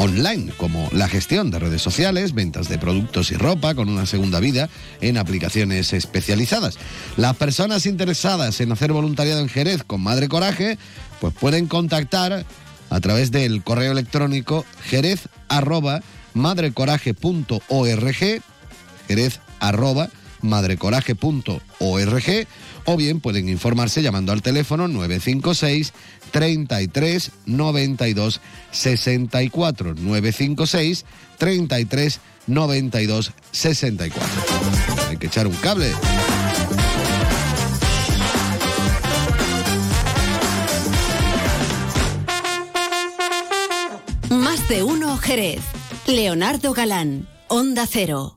[0.00, 4.40] online, como la gestión de redes sociales, ventas de productos y ropa con una segunda
[4.40, 4.70] vida
[5.02, 6.78] en aplicaciones especializadas.
[7.18, 10.78] Las personas interesadas en hacer voluntariado en Jerez con Madre Coraje,
[11.20, 12.46] pues pueden contactar
[12.88, 16.00] a través del correo electrónico jerez arroba
[16.32, 18.42] madrecoraje.org,
[19.06, 20.08] jerez arroba
[20.40, 22.46] madrecoraje.org
[22.84, 25.92] o bien pueden informarse llamando al teléfono 956
[26.30, 28.40] 33 92
[28.70, 31.04] 64 956
[31.38, 34.28] 33 92 64.
[35.08, 35.92] Hay que echar un cable.
[44.30, 45.60] Más de uno Jerez.
[46.06, 48.36] Leonardo Galán, Onda Cero.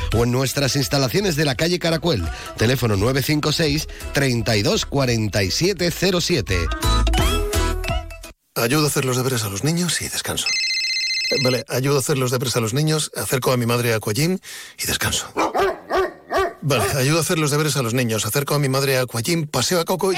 [0.15, 2.27] o en nuestras instalaciones de la calle Caracuel.
[2.57, 6.67] Teléfono 956 32 47 07.
[8.55, 10.47] Ayudo a hacer los deberes a los niños y descanso.
[11.31, 13.97] Eh, Vale, ayudo a hacer los deberes a los niños, acerco a mi madre a
[13.97, 14.37] Aquagym
[14.77, 15.31] y descanso.
[16.61, 19.47] Vale, ayudo a hacer los deberes a los niños, acerco a mi madre a Aquagym,
[19.47, 20.17] paseo a Coco y...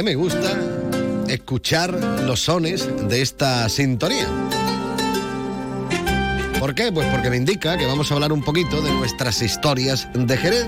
[0.00, 0.58] Que me gusta
[1.28, 1.92] escuchar
[2.24, 4.26] los sones de esta sintonía.
[6.58, 6.90] ¿Por qué?
[6.90, 10.64] Pues porque me indica que vamos a hablar un poquito de nuestras historias de Jerez.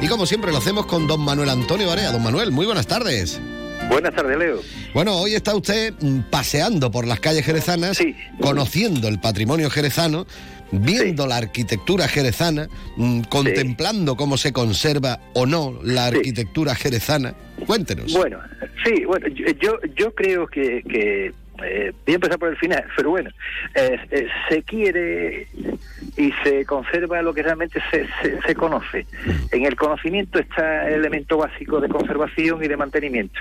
[0.00, 2.10] Y como siempre lo hacemos con don Manuel Antonio Barea.
[2.10, 3.40] Don Manuel, muy buenas tardes.
[3.88, 4.60] Buenas tardes, Leo.
[4.94, 5.94] Bueno, hoy está usted
[6.32, 7.98] paseando por las calles jerezanas,
[8.40, 10.26] conociendo el patrimonio jerezano,
[10.72, 17.34] viendo la arquitectura jerezana, mm, contemplando cómo se conserva o no la arquitectura jerezana.
[17.66, 18.12] Cuéntenos.
[18.12, 18.40] Bueno,
[18.84, 21.32] sí, bueno, yo, yo, yo creo que, que
[21.64, 23.30] eh, voy a empezar por el final, pero bueno,
[23.74, 25.46] eh, eh, se quiere
[26.16, 29.06] y se conserva lo que realmente se, se, se conoce.
[29.50, 33.38] En el conocimiento está el elemento básico de conservación y de mantenimiento.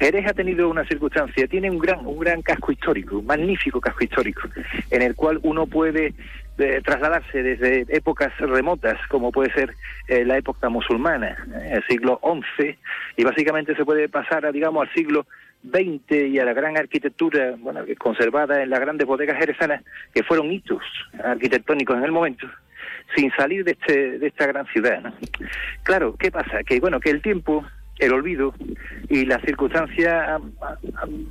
[0.00, 4.04] Jerez ha tenido una circunstancia, tiene un gran, un gran casco histórico, un magnífico casco
[4.04, 4.48] histórico,
[4.90, 6.14] en el cual uno puede
[6.58, 9.74] eh, trasladarse desde épocas remotas, como puede ser
[10.08, 12.76] eh, la época musulmana, eh, el siglo XI,
[13.16, 15.26] y básicamente se puede pasar, a, digamos, al siglo
[15.62, 17.54] XX y a la gran arquitectura,
[17.98, 20.82] conservada en las grandes bodegas jerezanas, que fueron hitos
[21.22, 22.48] arquitectónicos en el momento,
[23.16, 25.00] sin salir de, este, de esta gran ciudad.
[25.00, 25.12] ¿no?
[25.84, 26.62] Claro, ¿qué pasa?
[26.64, 27.64] Que bueno, que el tiempo
[27.98, 28.54] el olvido
[29.08, 30.40] y las circunstancias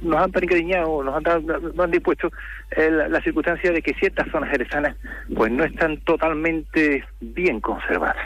[0.01, 2.31] nos han perigriñado, nos han, dado, nos han dispuesto
[2.71, 4.95] eh, la, circunstancia de que ciertas zonas jerezanas
[5.35, 8.17] pues no están totalmente bien conservadas.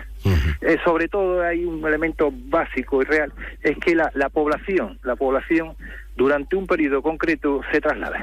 [0.61, 5.15] Eh, sobre todo hay un elemento básico y real, es que la, la población, la
[5.15, 5.75] población
[6.15, 8.19] durante un periodo concreto se traslada.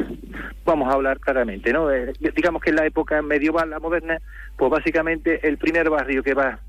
[0.65, 1.91] Vamos a hablar claramente, ¿no?
[1.91, 4.19] Eh, digamos que en la época medieval, la moderna,
[4.57, 6.61] pues básicamente el primer barrio que va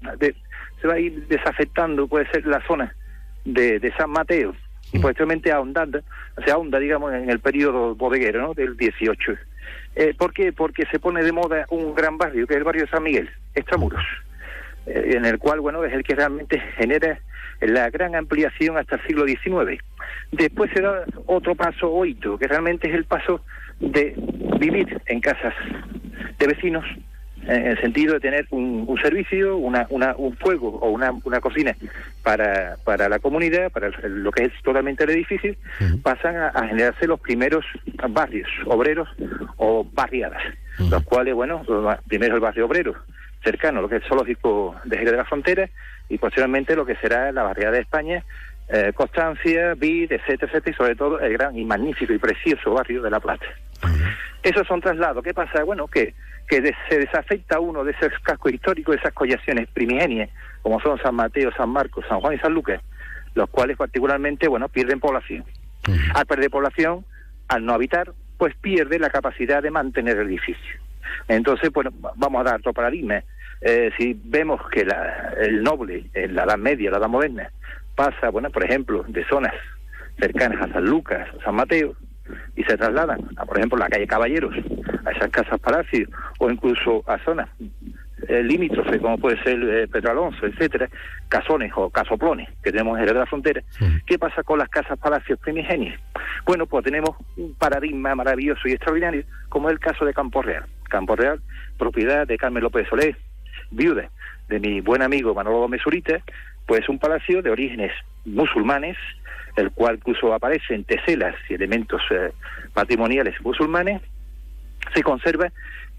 [0.81, 2.95] se va a ir desafectando puede ser la zona
[3.53, 4.55] de, de San Mateo
[4.91, 6.01] y posteriormente ahondando,
[6.43, 8.53] se ahonda, digamos, en el periodo bodeguero, ¿no?
[8.53, 9.33] Del 18.
[9.95, 10.51] Eh, ¿Por qué?
[10.51, 13.29] Porque se pone de moda un gran barrio, que es el barrio de San Miguel,
[13.53, 14.03] Extramuros,
[14.88, 17.19] eh, en el cual, bueno, es el que realmente genera
[17.62, 19.81] la gran ampliación hasta el siglo XIX.
[20.31, 23.43] Después se da otro paso o hito, que realmente es el paso
[23.79, 24.15] de
[24.59, 25.53] vivir en casas
[26.38, 26.85] de vecinos,
[27.43, 31.75] en el sentido de tener un, servicio, una, una, un fuego o una, una cocina
[32.23, 35.56] para, para la comunidad, para lo que es totalmente el edificio,
[36.04, 37.65] pasan a, generarse los primeros
[38.10, 39.10] barrios obreros
[39.58, 40.41] o barriadas,
[40.89, 41.63] los cuales, bueno,
[42.08, 42.95] primero el barrio obrero,
[43.43, 45.69] cercano, lo que es zoológico de Jerez de la Frontera,
[46.10, 48.23] y posteriormente lo que será la barriada de España,
[48.69, 53.01] eh, Constancia, Vid, etcétera, etcétera, y sobre todo el gran y magnífico y precioso barrio
[53.01, 53.45] de La Plata.
[54.43, 55.23] Esos son traslados.
[55.23, 55.63] ¿Qué pasa?
[55.63, 56.13] Bueno, que,
[56.47, 60.29] que se desafecta uno de esos cascos históricos, de esas collaciones primigenias,
[60.62, 62.82] como son San Mateo, San Marcos, San Juan y San Lucas,
[63.36, 65.43] los cuales particularmente, bueno, pierden población.
[66.13, 67.05] Al perder población,
[67.47, 70.79] al no habitar, pues pierde la capacidad de mantener el edificio.
[71.27, 73.23] Entonces, bueno, vamos a dar otro paradigma.
[73.62, 77.51] Eh, si vemos que la, el noble en la Edad Media, la Edad Moderna,
[77.99, 79.53] pasa, bueno, por ejemplo, de zonas
[80.17, 81.97] cercanas a San Lucas, San Mateo,
[82.55, 84.55] y se trasladan a, por ejemplo, la calle Caballeros,
[85.05, 86.09] a esas casas palacios,
[86.39, 87.49] o incluso a zonas
[88.29, 90.88] eh, limítrofes, como puede ser eh, Pedro Alonso, etcétera,
[91.27, 93.62] casones o casoplones que tenemos en la frontera.
[94.05, 95.99] ¿Qué pasa con las casas palacios primigenias?
[96.45, 100.63] Bueno, pues tenemos un paradigma maravilloso y extraordinario, como es el caso de Campo Real.
[100.88, 101.41] Campo Real,
[101.77, 103.17] propiedad de Carmen López Solé,
[103.71, 104.09] viuda
[104.47, 106.23] de mi buen amigo Manolo Gómez Urita,
[106.69, 107.91] pues un palacio de orígenes
[108.25, 108.95] musulmanes,
[109.55, 112.32] el cual incluso aparece en teselas y elementos eh,
[112.75, 114.03] patrimoniales musulmanes,
[114.93, 115.51] se conserva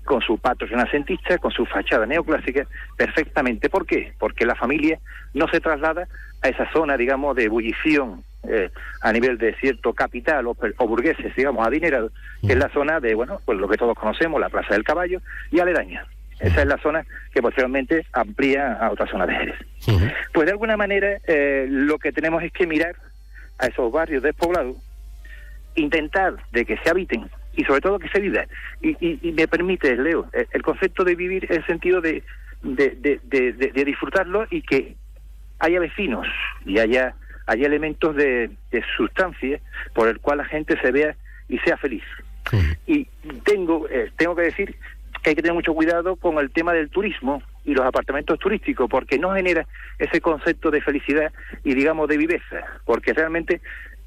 [0.04, 3.68] con su patio renacentista, con su fachada neoclásica, perfectamente.
[3.68, 4.12] ¿Por qué?
[4.16, 5.00] Porque la familia
[5.34, 6.06] no se traslada
[6.40, 8.70] a esa zona, digamos, de ebullición eh,
[9.02, 10.54] a nivel de cierto capital o,
[10.86, 12.12] burgueses, digamos, adinerados,
[12.46, 15.20] que es la zona de, bueno, pues lo que todos conocemos, la Plaza del Caballo
[15.50, 16.06] y aledaña.
[16.40, 19.56] Esa es la zona que posteriormente amplía a otra zona de Jerez.
[20.32, 22.96] Pues de alguna manera eh, lo que tenemos es que mirar
[23.58, 24.76] a esos barrios despoblados,
[25.74, 28.44] intentar de que se habiten y sobre todo que se viva.
[28.80, 32.22] Y, y, me permite, Leo, eh, el concepto de vivir en el sentido de,
[32.62, 34.96] de, de, disfrutarlo y que
[35.58, 36.26] haya vecinos
[36.64, 37.14] y haya,
[37.46, 38.50] haya elementos de,
[38.96, 39.60] sustancia
[39.94, 41.16] por el cual la gente se vea
[41.48, 42.04] y sea feliz.
[42.86, 43.04] Y
[43.44, 44.74] tengo, eh, tengo que decir
[45.22, 48.88] que hay que tener mucho cuidado con el tema del turismo y los apartamentos turísticos,
[48.88, 49.66] porque no genera
[49.98, 51.32] ese concepto de felicidad
[51.64, 53.60] y, digamos, de viveza, porque realmente,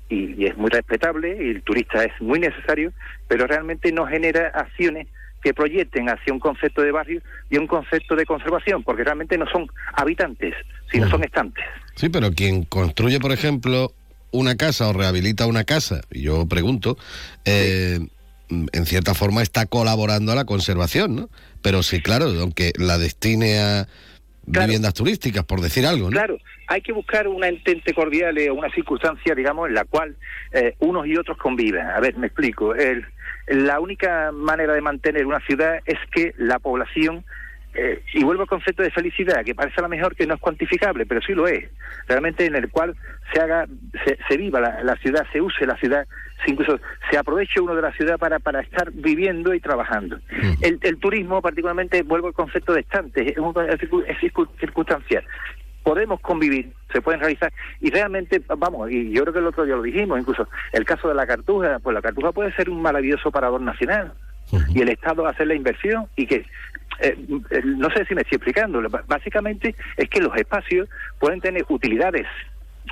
[0.10, 2.91] y, es muy respetable, y el turista es muy necesario,
[3.28, 5.08] pero realmente no genera acciones
[5.43, 9.45] que proyecten hacia un concepto de barrio y un concepto de conservación, porque realmente no
[9.47, 10.56] son habitantes,
[10.89, 11.65] sino son estantes.
[11.95, 13.91] Sí, pero quien construye, por ejemplo,
[14.32, 16.97] una casa o rehabilita una casa, y yo pregunto,
[17.45, 17.99] eh,
[18.49, 21.29] en cierta forma está colaborando a la conservación, ¿no?
[21.62, 23.88] Pero sí, claro, aunque la destine a
[24.45, 26.12] viviendas turísticas, por decir algo, ¿no?
[26.12, 30.15] Claro, hay que buscar una entente cordial o una circunstancia, digamos, en la cual
[30.51, 31.86] eh, unos y otros conviven.
[31.86, 32.75] A ver, me explico.
[32.75, 33.06] El,
[33.47, 37.25] la única manera de mantener una ciudad es que la población
[37.75, 40.39] eh, y vuelvo al concepto de felicidad, que parece a lo mejor que no es
[40.39, 41.69] cuantificable, pero sí lo es.
[42.07, 42.95] Realmente en el cual
[43.33, 43.65] se haga,
[44.27, 46.05] se, viva la, ciudad, se use la ciudad,
[46.45, 50.17] incluso se aproveche uno de la ciudad para, para estar viviendo y trabajando.
[50.17, 50.63] Mm.
[50.81, 53.38] El, turismo, particularmente, vuelvo al concepto de estante, es,
[54.07, 54.19] es
[54.59, 55.23] circunstancial.
[55.81, 59.75] Podemos convivir, se pueden realizar, y realmente, vamos, y yo creo que el otro día
[59.75, 63.31] lo dijimos, incluso el caso de la Cartuja, pues la Cartuja puede ser un maravilloso
[63.31, 64.13] parador nacional
[64.69, 66.45] y el Estado hacer la inversión y que
[67.04, 67.18] eh,
[67.50, 70.88] eh, no sé si me estoy explicando, básicamente es que los espacios
[71.20, 72.26] pueden tener utilidades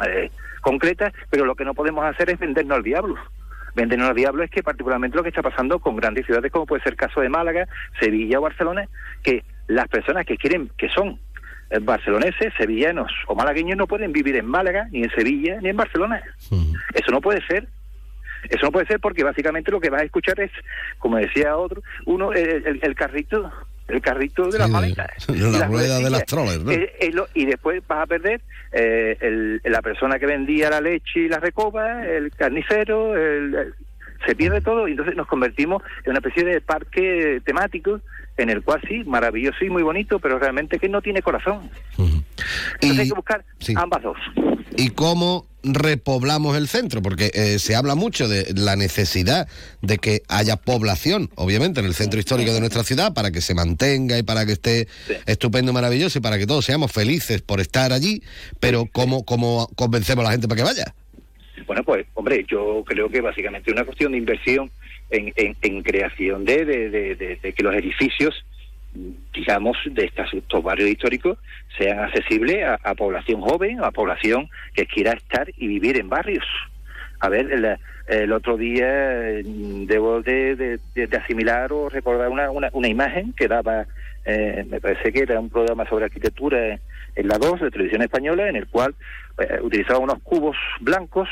[0.06, 3.16] eh, concretas, pero lo que no podemos hacer es vendernos al diablo.
[3.74, 6.84] Vendernos al diablo es que particularmente lo que está pasando con grandes ciudades como puede
[6.84, 7.70] ser el caso de Málaga,
[8.02, 8.90] Sevilla o Barcelona,
[9.24, 11.18] que las personas que quieren, que son
[11.84, 16.22] barceloneses, sevillanos o malagueños no pueden vivir en Málaga, ni en Sevilla, ni en Barcelona.
[16.94, 17.66] Eso no puede ser.
[18.50, 20.52] Eso no puede ser porque básicamente lo que vas a escuchar es,
[21.00, 23.50] como decía otro, uno, el, el carrito
[23.88, 25.28] el carrito de las maletas.
[25.30, 26.72] La, rueda de las troles, ¿no?
[26.72, 31.28] Eh, eh, y después vas a perder eh, la persona que vendía la leche y
[31.28, 33.14] la recoba, el carnicero,
[34.26, 38.00] se pierde todo y entonces nos convertimos en una especie de parque temático
[38.38, 41.70] en el cual sí, maravilloso y muy bonito, pero realmente que no tiene corazón.
[41.98, 43.44] Entonces hay que buscar
[43.76, 44.18] ambas dos.
[44.78, 47.02] ¿Y cómo repoblamos el centro?
[47.02, 49.48] Porque eh, se habla mucho de la necesidad
[49.82, 53.54] de que haya población, obviamente, en el centro histórico de nuestra ciudad, para que se
[53.54, 54.88] mantenga y para que esté
[55.26, 58.24] estupendo, maravilloso y para que todos seamos felices por estar allí,
[58.60, 60.96] pero ¿cómo, cómo convencemos a la gente para que vaya?
[61.68, 64.72] Bueno, pues, hombre, yo creo que básicamente es una cuestión de inversión
[65.12, 68.46] en, creación de, de, que los edificios
[68.94, 71.38] digamos, de estos barrios históricos
[71.78, 76.46] sean accesibles a, población joven, a población que quiera estar y vivir en barrios.
[77.20, 77.78] A ver,
[78.08, 80.80] el, otro día mm, debo de,
[81.20, 83.86] asimilar o recordar una, una, imagen que daba,
[84.26, 86.80] eh, me parece que era un programa sobre arquitectura
[87.16, 88.96] en, la 2 de televisión española, en el cual
[89.38, 91.30] eh, utilizaba unos cubos blancos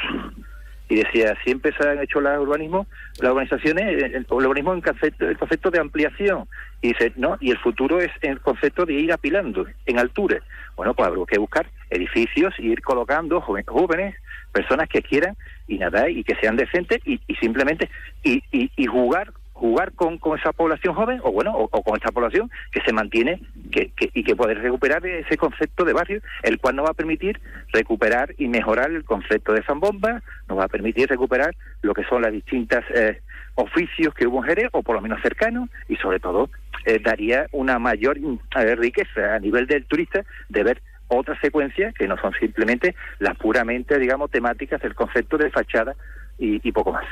[0.90, 2.88] y decía, siempre se han hecho las urbanismos,
[3.20, 6.48] las urbanizaciones, el, urbanismo en concepto, el concepto de ampliación.
[6.82, 10.42] Y dice, no, y el futuro es el concepto de ir apilando en altura.
[10.76, 14.16] Bueno, pues habrá que buscar edificios y ir colocando jóvenes,
[14.52, 15.38] personas que quieran
[15.68, 17.88] y nada, y que sean decentes y, simplemente
[18.24, 22.50] y, y jugar jugar con, con esa población joven o bueno o, con esta población
[22.72, 23.42] que se mantiene
[23.72, 27.42] que, y que puede recuperar ese concepto de barrio el cual nos va a permitir
[27.74, 32.22] recuperar y mejorar el concepto de zambomba nos va a permitir recuperar lo que son
[32.22, 33.22] las distintas eh,
[33.56, 36.50] oficios que hubo en Jerez o por lo menos cercanos y sobre todo
[36.86, 42.08] eh, daría una mayor eh, riqueza a nivel del turista de ver otras secuencias que
[42.08, 45.96] no son simplemente las puramente digamos temáticas del concepto de fachada
[46.42, 47.04] y, poco más.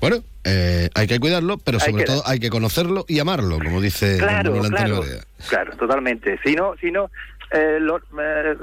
[0.00, 4.18] Bueno, eh, hay que cuidarlo, pero sobre todo hay que conocerlo y amarlo, como dice
[4.18, 5.02] claro, claro,
[5.48, 6.38] claro, totalmente.
[6.44, 7.10] Si no, si no
[7.50, 8.56] eh, eh,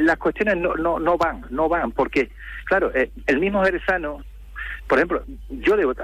[0.00, 2.30] las cuestiones no, no, no van, no van, porque,
[2.64, 4.24] claro, el mismo jerezano,
[4.88, 5.94] por ejemplo, yo debo,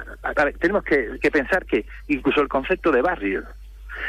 [0.60, 3.42] tenemos que, que pensar que incluso el concepto de barrio,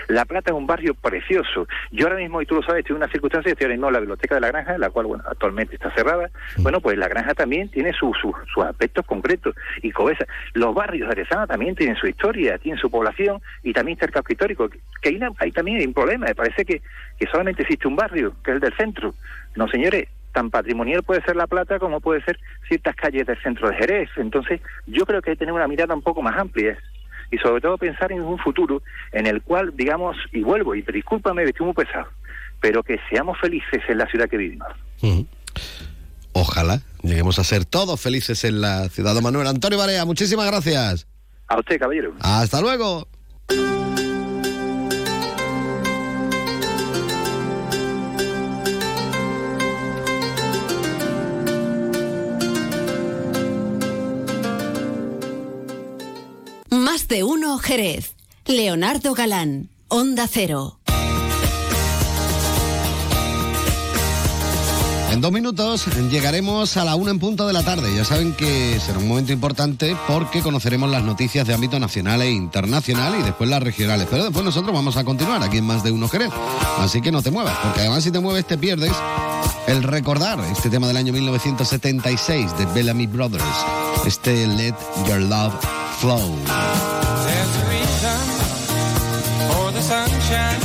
[0.07, 1.67] la Plata es un barrio precioso.
[1.91, 3.93] Yo ahora mismo, y tú lo sabes, estoy en una circunstancia, estoy ahora mismo en
[3.93, 6.29] la biblioteca de la granja, la cual, bueno, actualmente está cerrada.
[6.57, 8.15] Bueno, pues la granja también tiene sus
[8.63, 9.55] aspectos concretos.
[9.81, 13.95] Y Cobesa, los barrios de Arezana también tienen su historia, tienen su población y también
[13.95, 14.69] está el casco histórico.
[15.01, 16.27] Que ahí, ahí también hay un problema.
[16.27, 16.81] Me parece que,
[17.19, 19.15] que solamente existe un barrio, que es el del centro.
[19.55, 23.69] No, señores, tan patrimonial puede ser La Plata como puede ser ciertas calles del centro
[23.69, 24.09] de Jerez.
[24.17, 26.77] Entonces, yo creo que hay que tener una mirada un poco más amplia
[27.31, 31.43] y sobre todo pensar en un futuro en el cual, digamos, y vuelvo, y discúlpame,
[31.43, 32.07] estoy muy pesado,
[32.59, 34.67] pero que seamos felices en la ciudad que vivimos.
[36.33, 39.47] Ojalá lleguemos a ser todos felices en la ciudad de Manuel.
[39.47, 41.07] Antonio Barea, muchísimas gracias.
[41.47, 42.13] A usted, caballero.
[42.21, 43.07] Hasta luego.
[56.69, 58.15] Más de uno Jerez.
[58.45, 60.79] Leonardo Galán, Onda Cero.
[65.11, 67.95] En dos minutos llegaremos a la una en punto de la tarde.
[67.95, 72.31] Ya saben que será un momento importante porque conoceremos las noticias de ámbito nacional e
[72.31, 74.07] internacional y después las regionales.
[74.09, 76.31] Pero después nosotros vamos a continuar aquí en Más de Uno Jerez.
[76.79, 78.91] Así que no te muevas, porque además si te mueves te pierdes
[79.67, 83.43] el recordar este tema del año 1976 de Bellamy Brothers.
[84.05, 84.75] Este Let
[85.07, 85.53] Your Love
[86.05, 86.17] flow.
[87.25, 88.19] There's a reason
[89.49, 90.64] for the sunshine.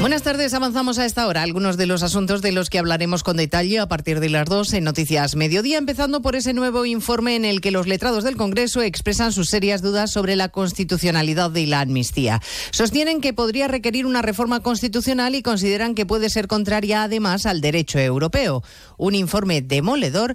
[0.00, 3.38] Buenas tardes, avanzamos a esta hora algunos de los asuntos de los que hablaremos con
[3.38, 7.46] detalle a partir de las dos en Noticias Mediodía, empezando por ese nuevo informe en
[7.46, 11.80] el que los letrados del Congreso expresan sus serias dudas sobre la constitucionalidad de la
[11.80, 12.42] amnistía.
[12.70, 17.62] Sostienen que podría requerir una reforma constitucional y consideran que puede ser contraria además al
[17.62, 18.62] derecho europeo.
[18.98, 20.34] Un informe demoledor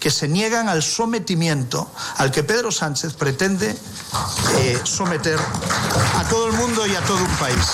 [0.00, 3.76] que se niegan al sometimiento al que Pedro Sánchez pretende
[4.58, 5.38] eh, someter
[6.18, 7.66] a todo el mundo y a todo un país.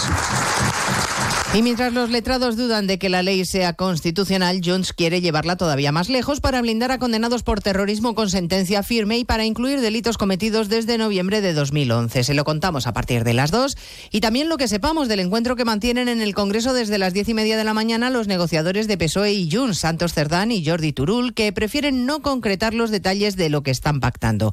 [1.55, 5.91] Y mientras los letrados dudan de que la ley sea constitucional, Junts quiere llevarla todavía
[5.91, 10.19] más lejos para blindar a condenados por terrorismo con sentencia firme y para incluir delitos
[10.19, 12.25] cometidos desde noviembre de 2011.
[12.25, 13.79] Se lo contamos a partir de las dos
[14.11, 17.29] y también lo que sepamos del encuentro que mantienen en el Congreso desde las diez
[17.29, 20.93] y media de la mañana los negociadores de PSOE y Junts, Santos Cerdán y Jordi
[20.93, 24.53] Turul, que prefieren no concretar los detalles de lo que están pactando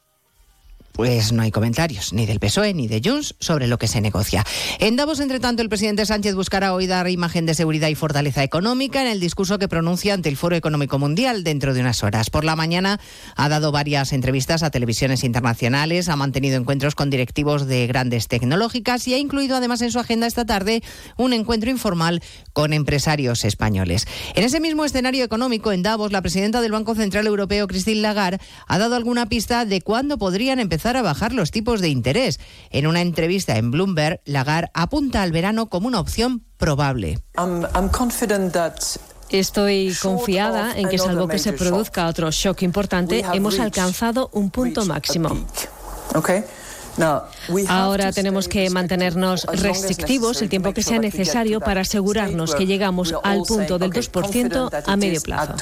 [1.01, 4.45] Pues no hay comentarios, ni del PSOE ni de Junts, sobre lo que se negocia.
[4.77, 8.43] En Davos, entre tanto, el presidente Sánchez buscará hoy dar imagen de seguridad y fortaleza
[8.43, 12.29] económica en el discurso que pronuncia ante el Foro Económico Mundial dentro de unas horas.
[12.29, 12.99] Por la mañana
[13.35, 19.07] ha dado varias entrevistas a televisiones internacionales, ha mantenido encuentros con directivos de grandes tecnológicas
[19.07, 20.83] y ha incluido además en su agenda esta tarde
[21.17, 22.21] un encuentro informal
[22.53, 24.05] con empresarios españoles.
[24.35, 28.39] En ese mismo escenario económico, en Davos, la presidenta del Banco Central Europeo, Christine Lagarde,
[28.67, 32.39] ha dado alguna pista de cuándo podrían empezar a bajar los tipos de interés.
[32.69, 37.19] En una entrevista en Bloomberg, Lagarde apunta al verano como una opción probable.
[39.29, 44.85] Estoy confiada en que, salvo que se produzca otro shock importante, hemos alcanzado un punto
[44.85, 45.29] máximo.
[47.69, 53.41] Ahora tenemos que mantenernos restrictivos el tiempo que sea necesario para asegurarnos que llegamos al
[53.43, 55.53] punto del 2% a medio plazo.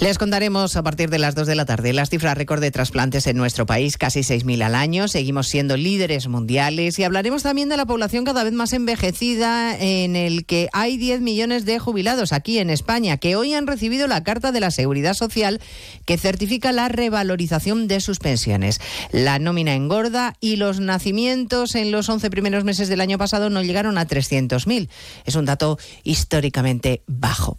[0.00, 3.26] Les contaremos a partir de las 2 de la tarde las cifras récord de trasplantes
[3.26, 5.08] en nuestro país, casi 6.000 al año.
[5.08, 10.14] Seguimos siendo líderes mundiales y hablaremos también de la población cada vez más envejecida en
[10.14, 14.22] el que hay 10 millones de jubilados aquí en España que hoy han recibido la
[14.22, 15.60] carta de la Seguridad Social
[16.04, 18.80] que certifica la revalorización de sus pensiones.
[19.10, 23.64] La nómina engorda y los nacimientos en los 11 primeros meses del año pasado no
[23.64, 24.88] llegaron a 300.000.
[25.24, 27.58] Es un dato históricamente bajo.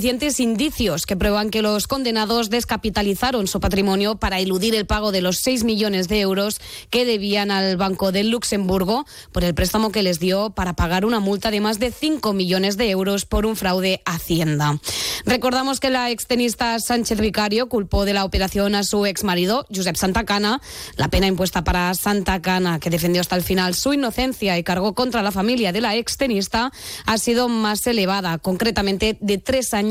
[0.01, 5.21] suficientes indicios que prueban que los condenados descapitalizaron su patrimonio para eludir el pago de
[5.21, 10.01] los 6 millones de euros que debían al Banco de Luxemburgo por el préstamo que
[10.01, 13.55] les dio para pagar una multa de más de 5 millones de euros por un
[13.55, 14.79] fraude Hacienda.
[15.23, 19.97] Recordamos que la extenista Sánchez Vicario culpó de la operación a su ex marido, Josep
[19.97, 20.61] Santacana.
[20.95, 25.21] La pena impuesta para Santacana, que defendió hasta el final su inocencia y cargó contra
[25.21, 26.71] la familia de la extenista,
[27.05, 29.90] ha sido más elevada, concretamente de tres años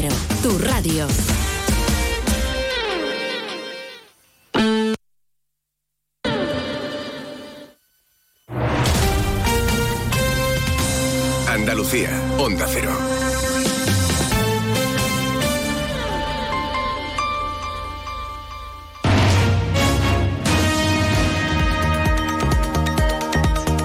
[0.41, 1.05] tu radio.
[11.47, 12.91] Andalucía, Onda Cero.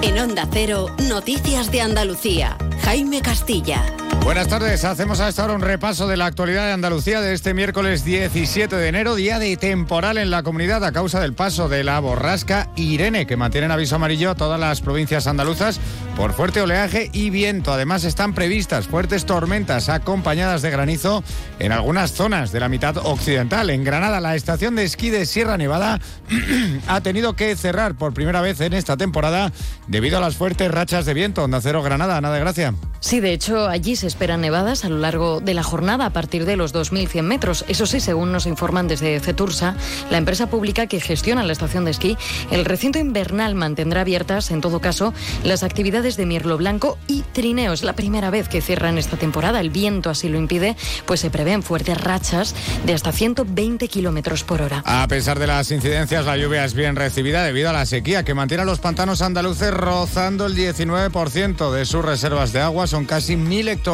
[0.01, 2.57] En Onda Cero, Noticias de Andalucía.
[2.81, 3.83] Jaime Castilla.
[4.23, 8.03] Buenas tardes, hacemos hasta ahora un repaso de la actualidad de Andalucía de este miércoles
[8.03, 11.99] 17 de enero, día de temporal en la comunidad a causa del paso de la
[11.99, 15.79] borrasca Irene, que mantiene en aviso amarillo a todas las provincias andaluzas
[16.15, 17.71] por fuerte oleaje y viento.
[17.71, 21.23] Además están previstas fuertes tormentas acompañadas de granizo
[21.59, 23.69] en algunas zonas de la mitad occidental.
[23.69, 25.99] En Granada, la estación de esquí de Sierra Nevada
[26.87, 29.51] ha tenido que cerrar por primera vez en esta temporada
[29.87, 31.43] debido a las fuertes rachas de viento.
[31.43, 32.73] Onda Cero Granada, nada de gracia.
[32.99, 36.55] Sí, de hecho, allí esperan nevadas a lo largo de la jornada a partir de
[36.55, 37.65] los 2.100 metros.
[37.67, 39.75] Eso sí, según nos informan desde Cetursa,
[40.09, 42.17] la empresa pública que gestiona la estación de esquí,
[42.51, 47.73] el recinto invernal mantendrá abiertas, en todo caso, las actividades de mirlo blanco y trineo.
[47.73, 49.59] Es la primera vez que cierran esta temporada.
[49.59, 52.55] El viento así lo impide, pues se prevén fuertes rachas
[52.85, 54.83] de hasta 120 kilómetros por hora.
[54.85, 58.33] A pesar de las incidencias, la lluvia es bien recibida debido a la sequía que
[58.33, 62.87] mantiene a los pantanos andaluces rozando el 19% de sus reservas de agua.
[62.87, 63.86] Son casi mil hectómetros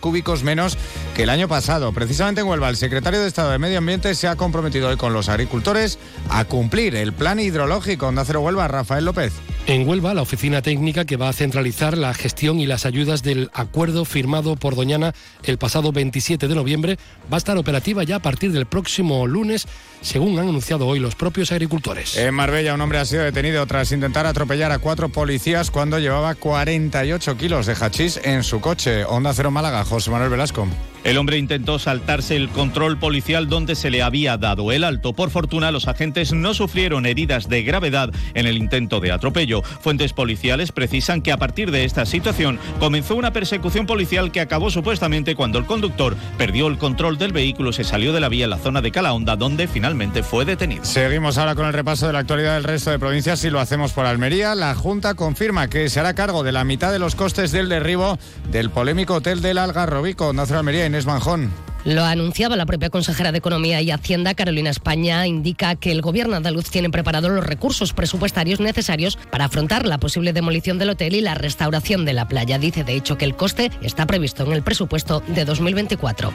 [0.00, 0.76] cúbicos menos
[1.14, 1.92] que el año pasado.
[1.92, 5.12] Precisamente en Huelva, el secretario de Estado de Medio Ambiente se ha comprometido hoy con
[5.12, 5.98] los agricultores
[6.30, 8.08] a cumplir el plan hidrológico.
[8.08, 9.32] Onda Cero Huelva, Rafael López.
[9.68, 13.50] En Huelva, la oficina técnica que va a centralizar la gestión y las ayudas del
[13.52, 15.12] acuerdo firmado por Doñana
[15.42, 16.98] el pasado 27 de noviembre
[17.32, 19.66] va a estar operativa ya a partir del próximo lunes,
[20.02, 22.16] según han anunciado hoy los propios agricultores.
[22.16, 26.36] En Marbella, un hombre ha sido detenido tras intentar atropellar a cuatro policías cuando llevaba
[26.36, 29.04] 48 kilos de hachís en su coche.
[29.04, 30.68] Onda Cero Málaga, José Manuel Velasco.
[31.06, 35.12] El hombre intentó saltarse el control policial donde se le había dado el alto.
[35.12, 39.62] Por fortuna, los agentes no sufrieron heridas de gravedad en el intento de atropello.
[39.62, 44.68] Fuentes policiales precisan que a partir de esta situación comenzó una persecución policial que acabó
[44.68, 48.50] supuestamente cuando el conductor perdió el control del vehículo, se salió de la vía en
[48.50, 50.84] la zona de Calahonda, donde finalmente fue detenido.
[50.84, 53.92] Seguimos ahora con el repaso de la actualidad del resto de provincias y lo hacemos
[53.92, 54.56] por Almería.
[54.56, 58.18] La Junta confirma que se hará cargo de la mitad de los costes del derribo
[58.50, 60.32] del polémico hotel del Algarrobico.
[60.32, 61.52] Nació Almería, Inés Manjón.
[61.84, 66.34] Lo anunciaba la propia consejera de Economía y Hacienda, Carolina España, indica que el gobierno
[66.34, 71.20] andaluz tiene preparados los recursos presupuestarios necesarios para afrontar la posible demolición del hotel y
[71.20, 72.58] la restauración de la playa.
[72.58, 76.32] Dice, de hecho, que el coste está previsto en el presupuesto de 2024.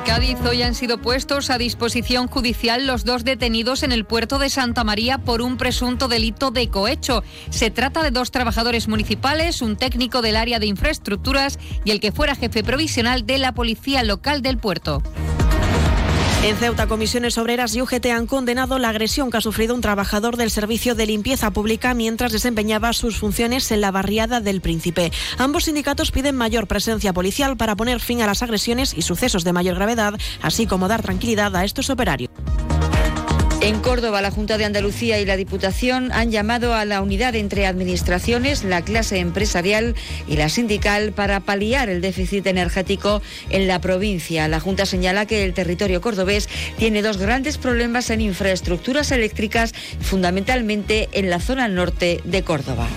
[0.00, 4.38] En Cádiz hoy han sido puestos a disposición judicial los dos detenidos en el puerto
[4.38, 7.22] de Santa María por un presunto delito de cohecho.
[7.50, 12.12] Se trata de dos trabajadores municipales, un técnico del área de infraestructuras y el que
[12.12, 15.02] fuera jefe provisional de la policía local del puerto.
[16.42, 20.38] En Ceuta, comisiones obreras y UGT han condenado la agresión que ha sufrido un trabajador
[20.38, 25.12] del servicio de limpieza pública mientras desempeñaba sus funciones en la barriada del Príncipe.
[25.36, 29.52] Ambos sindicatos piden mayor presencia policial para poner fin a las agresiones y sucesos de
[29.52, 32.30] mayor gravedad, así como dar tranquilidad a estos operarios.
[33.62, 37.66] En Córdoba, la Junta de Andalucía y la Diputación han llamado a la unidad entre
[37.66, 39.94] administraciones, la clase empresarial
[40.26, 44.48] y la sindical para paliar el déficit energético en la provincia.
[44.48, 46.48] La Junta señala que el territorio cordobés
[46.78, 52.88] tiene dos grandes problemas en infraestructuras eléctricas, fundamentalmente en la zona norte de Córdoba.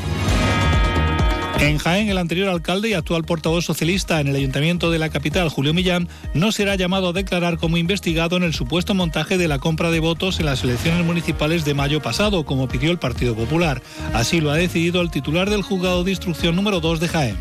[1.60, 5.50] En Jaén, el anterior alcalde y actual portavoz socialista en el ayuntamiento de la capital,
[5.50, 9.60] Julio Millán, no será llamado a declarar como investigado en el supuesto montaje de la
[9.60, 13.82] compra de votos en las elecciones municipales de mayo pasado, como pidió el Partido Popular.
[14.14, 17.38] Así lo ha decidido el titular del juzgado de instrucción número 2 de Jaén.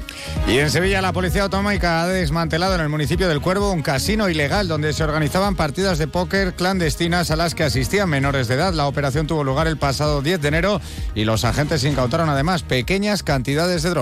[0.46, 4.28] Y en Sevilla, la Policía Autonómica ha desmantelado en el municipio del Cuervo un casino
[4.28, 8.74] ilegal donde se organizaban partidas de póker clandestinas a las que asistían menores de edad.
[8.74, 10.80] La operación tuvo lugar el pasado 10 de enero
[11.14, 14.01] y los agentes incautaron además pequeñas cantidades de drogas.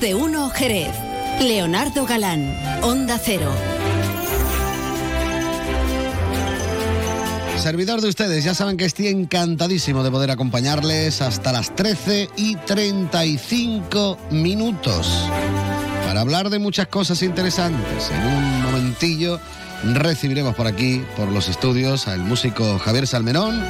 [0.00, 0.94] De uno Jerez.
[1.40, 3.52] Leonardo Galán, Onda Cero.
[7.58, 12.56] Servidor de ustedes, ya saben que estoy encantadísimo de poder acompañarles hasta las 13 y
[12.56, 15.28] 35 minutos
[16.06, 18.10] para hablar de muchas cosas interesantes.
[18.10, 19.38] En un momentillo
[19.84, 23.62] recibiremos por aquí, por los estudios, al músico Javier Salmerón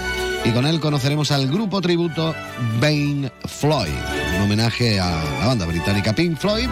[0.45, 2.35] y con él conoceremos al grupo tributo
[2.81, 3.91] Bane Floyd,
[4.37, 6.69] un homenaje a la banda británica Pink Floyd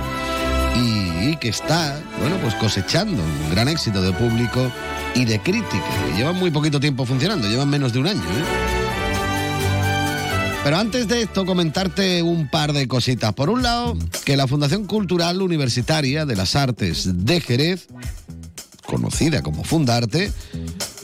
[0.77, 4.71] y, que está, bueno, pues cosechando un gran éxito de público
[5.15, 5.85] y de crítica.
[6.17, 8.21] Llevan muy poquito tiempo funcionando, llevan menos de un año.
[8.21, 8.45] ¿eh?
[10.65, 13.33] Pero antes de esto, comentarte un par de cositas.
[13.33, 17.89] Por un lado, que la Fundación Cultural Universitaria de las Artes de Jerez,
[18.87, 20.33] conocida como Fundarte,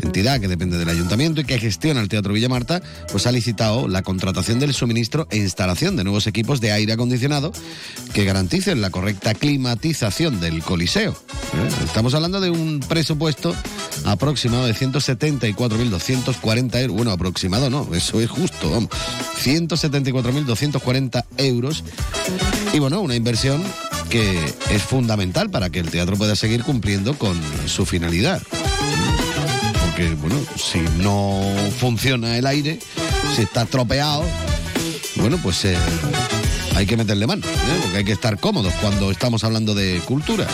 [0.05, 2.80] entidad que depende del ayuntamiento y que gestiona el Teatro Villa Marta,
[3.11, 7.52] pues ha licitado la contratación del suministro e instalación de nuevos equipos de aire acondicionado
[8.12, 11.12] que garanticen la correcta climatización del Coliseo.
[11.12, 11.68] ¿eh?
[11.84, 13.55] Estamos hablando de un presupuesto
[14.05, 16.96] aproximado de 174.240 euros.
[16.96, 18.90] Bueno, aproximado no, eso es justo, vamos.
[19.42, 21.82] 174.240 euros.
[22.72, 23.64] Y bueno, una inversión
[24.11, 24.38] que
[24.70, 28.40] es fundamental para que el teatro pueda seguir cumpliendo con su finalidad.
[29.97, 31.40] Porque, bueno, si no
[31.78, 32.80] funciona el aire,
[33.36, 34.24] si está estropeado,
[35.14, 35.76] bueno, pues eh,
[36.74, 37.78] hay que meterle mano, ¿eh?
[37.80, 40.49] porque hay que estar cómodos cuando estamos hablando de cultura.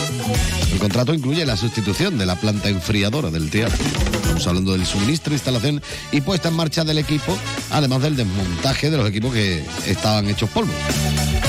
[0.71, 3.83] El contrato incluye la sustitución de la planta enfriadora del teatro.
[4.13, 5.81] Estamos hablando del suministro, instalación
[6.11, 7.35] y puesta en marcha del equipo,
[7.71, 10.71] además del desmontaje de los equipos que estaban hechos polvo.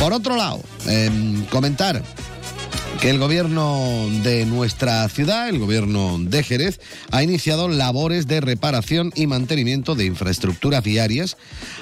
[0.00, 2.02] Por otro lado, em, comentar
[3.02, 9.12] que el gobierno de nuestra ciudad, el gobierno de Jerez, ha iniciado labores de reparación
[9.16, 11.36] y mantenimiento de infraestructuras viarias,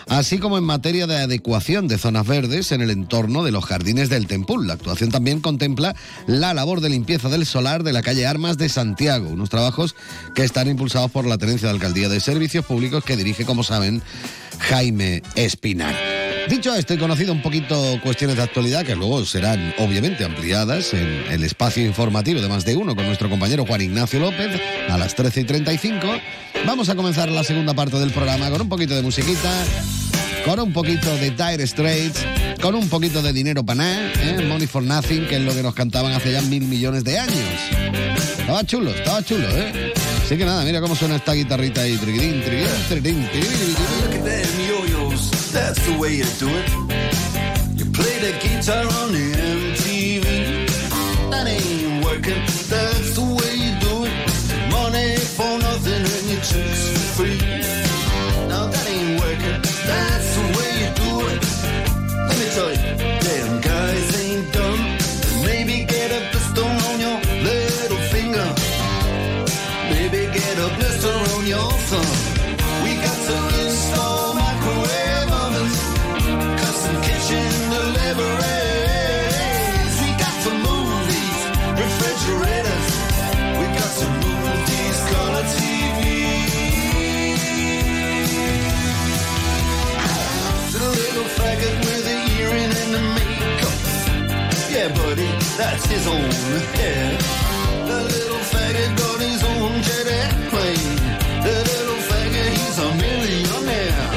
[0.09, 4.09] así como en materia de adecuación de zonas verdes en el entorno de los jardines
[4.09, 4.66] del Tempul.
[4.66, 5.95] La actuación también contempla
[6.26, 9.95] la labor de limpieza del solar de la calle Armas de Santiago, unos trabajos
[10.34, 14.01] que están impulsados por la Tenencia de Alcaldía de Servicios Públicos que dirige, como saben,
[14.59, 16.19] Jaime Espinar.
[16.49, 21.24] Dicho esto y conocido un poquito cuestiones de actualidad que luego serán obviamente ampliadas en
[21.30, 25.14] el espacio informativo de más de uno con nuestro compañero Juan Ignacio López a las
[25.14, 26.07] 13 y 35,
[26.66, 29.53] vamos a comenzar la segunda parte del programa con un poquito de musiquita,
[30.45, 32.26] con un poquito de Dire Straits,
[32.61, 34.45] con un poquito de dinero para nada, ¿eh?
[34.49, 37.36] Money for Nothing, que es lo que nos cantaban hace ya mil millones de años.
[38.38, 39.93] Estaba chulo, estaba chulo, ¿eh?
[40.24, 41.99] Así que nada, mira cómo suena esta guitarrita ahí.
[45.53, 46.68] That's the way you do it.
[47.78, 49.59] You play the guitar on the MTV.
[94.81, 95.28] Yeah, buddy,
[95.59, 96.31] that's his own
[96.81, 97.18] hair.
[97.87, 100.97] The little faggot got his own jet airplane.
[101.45, 104.09] The little faggot, he's a millionaire.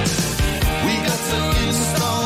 [0.86, 1.38] We got to
[1.68, 2.23] install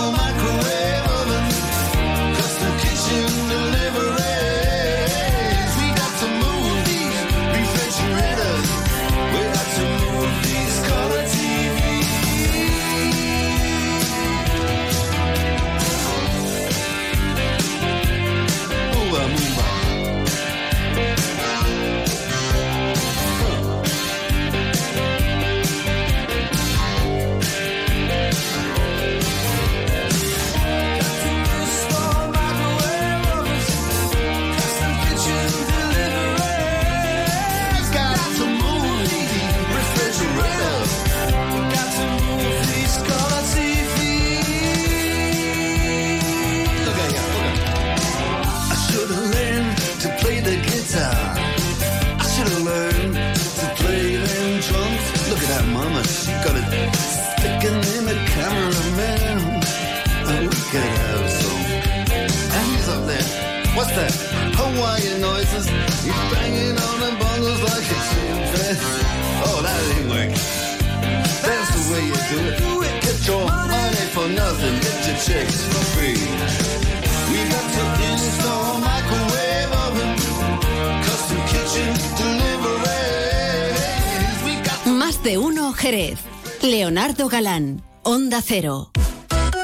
[65.54, 65.68] He's
[66.32, 67.12] banging on the
[67.68, 69.06] like a chimpanzee.
[69.48, 70.10] Oh, that ain't
[71.74, 72.08] the way
[81.04, 81.94] custom kitchen
[84.94, 86.20] Más de uno Jerez.
[86.62, 88.92] Leonardo Galán, Onda Cero.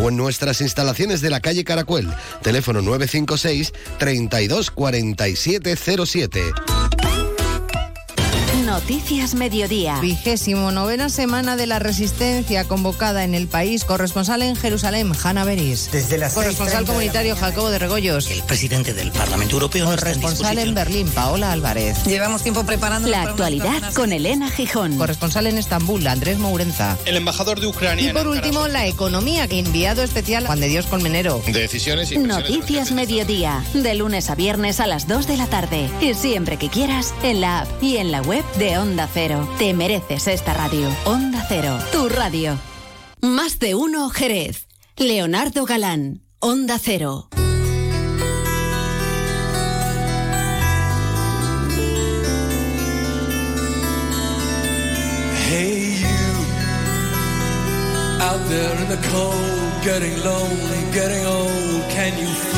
[0.00, 2.08] o en nuestras instalaciones de la calle Caracuel.
[2.42, 6.77] Teléfono 956 32 47 07.
[8.78, 9.98] Noticias Mediodía.
[10.00, 13.84] Vigésimo novena semana de la resistencia convocada en el país.
[13.84, 15.90] Corresponsal en Jerusalén, Hanna Beris.
[15.90, 17.36] Desde las Corresponsal 6:30 de la comunitario.
[17.36, 18.30] Jacobo de Regoyos.
[18.30, 22.04] El presidente del Parlamento Europeo en Corresponsal en Berlín, Paola Álvarez.
[22.04, 24.96] Llevamos tiempo preparando la actualidad con Elena Gijón.
[24.96, 26.96] Corresponsal en Estambul, Andrés Mourenza.
[27.04, 28.10] El embajador de Ucrania.
[28.10, 29.48] Y por último, la economía.
[29.50, 31.42] Enviado especial Juan de Dios Colmenero.
[31.44, 35.90] De decisiones y Noticias Mediodía, de lunes a viernes a las 2 de la tarde.
[36.00, 39.48] Y siempre que quieras, en la app y en la web de Onda Cero.
[39.58, 40.88] Te mereces esta radio.
[41.04, 42.58] Onda Cero, tu radio.
[43.20, 44.66] Más de uno Jerez.
[44.96, 47.28] Leonardo Galán, Onda Cero.
[55.48, 56.18] Hey, you
[58.20, 61.88] out there in the cold, getting lonely, getting old.
[61.90, 62.57] Can you?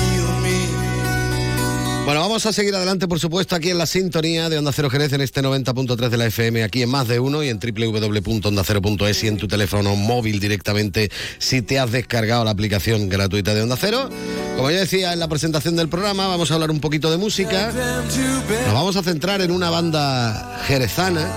[2.04, 5.12] Bueno, vamos a seguir adelante, por supuesto, aquí en la sintonía de Onda Cero Jerez
[5.12, 9.28] en este 90.3 de la FM, aquí en más de uno y en www.ondacero.es y
[9.28, 14.08] en tu teléfono móvil directamente si te has descargado la aplicación gratuita de Onda Cero.
[14.56, 17.70] Como ya decía en la presentación del programa, vamos a hablar un poquito de música.
[17.70, 21.30] Nos vamos a centrar en una banda jerezana,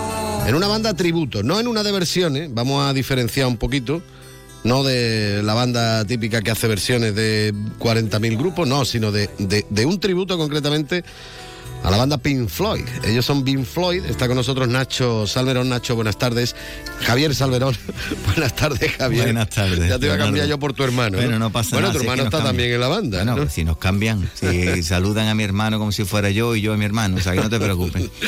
[0.47, 4.01] en una banda tributo, no en una de versiones, vamos a diferenciar un poquito.
[4.63, 9.65] No de la banda típica que hace versiones de 40.000 grupos, no, sino de, de-
[9.69, 11.03] de un tributo concretamente
[11.83, 12.85] a la banda Pink Floyd.
[13.03, 15.69] Ellos son Pink Floyd, está con nosotros Nacho Salverón.
[15.69, 16.55] Nacho, buenas tardes.
[17.01, 17.75] Javier Salverón,
[18.25, 19.25] buenas tardes, Javier.
[19.25, 19.89] Buenas tardes.
[19.89, 21.17] Ya te iba a cambiar yo por tu hermano.
[21.17, 22.49] Bueno, no pasa bueno, nada, tu si es que hermano está cambian.
[22.55, 23.17] también en la banda.
[23.23, 23.49] Bueno, ¿no?
[23.49, 26.77] si nos cambian, si saludan a mi hermano como si fuera yo y yo a
[26.77, 28.03] mi hermano, o sea que no te preocupes.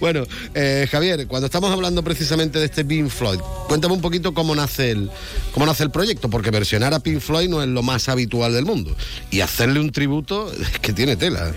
[0.00, 0.24] Bueno,
[0.54, 3.38] eh, Javier, cuando estamos hablando precisamente de este Pink Floyd,
[3.68, 5.10] cuéntame un poquito cómo nace el
[5.52, 8.66] cómo nace el proyecto, porque versionar a Pink Floyd no es lo más habitual del
[8.66, 8.94] mundo
[9.30, 11.54] y hacerle un tributo es que tiene tela.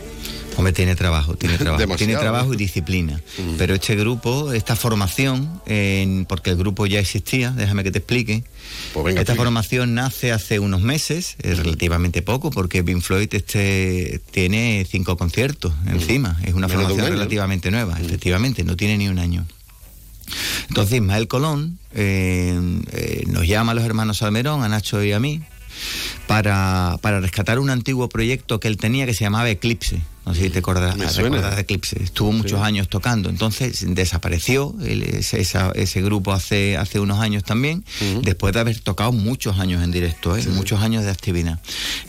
[0.58, 3.22] Hombre, tiene trabajo, tiene trabajo, Demasiado, tiene trabajo y disciplina.
[3.58, 5.62] Pero este grupo, esta formación,
[6.28, 8.43] porque el grupo ya existía, déjame que te explique.
[8.93, 14.22] Pues venga, esta formación nace hace unos meses, es relativamente poco, porque Pink Floyd este,
[14.32, 16.39] tiene cinco conciertos encima.
[16.43, 19.45] Es una Menos de un formación relativamente nueva, efectivamente, no tiene ni un año.
[20.70, 22.60] Entonces Ismael Colón eh,
[22.91, 25.41] eh, nos llama a los hermanos Salmerón, a Nacho y a mí,
[26.28, 30.01] para, para rescatar un antiguo proyecto que él tenía que se llamaba Eclipse.
[30.28, 30.95] No sé si te acordarás,
[31.55, 32.03] de Eclipse.
[32.03, 33.30] Estuvo muchos años tocando.
[33.30, 37.84] Entonces desapareció el- ese, esa- ese grupo hace, hace unos años también,
[38.21, 40.43] después de haber tocado muchos años en directo, ¿eh?
[40.47, 41.59] muchos años de actividad.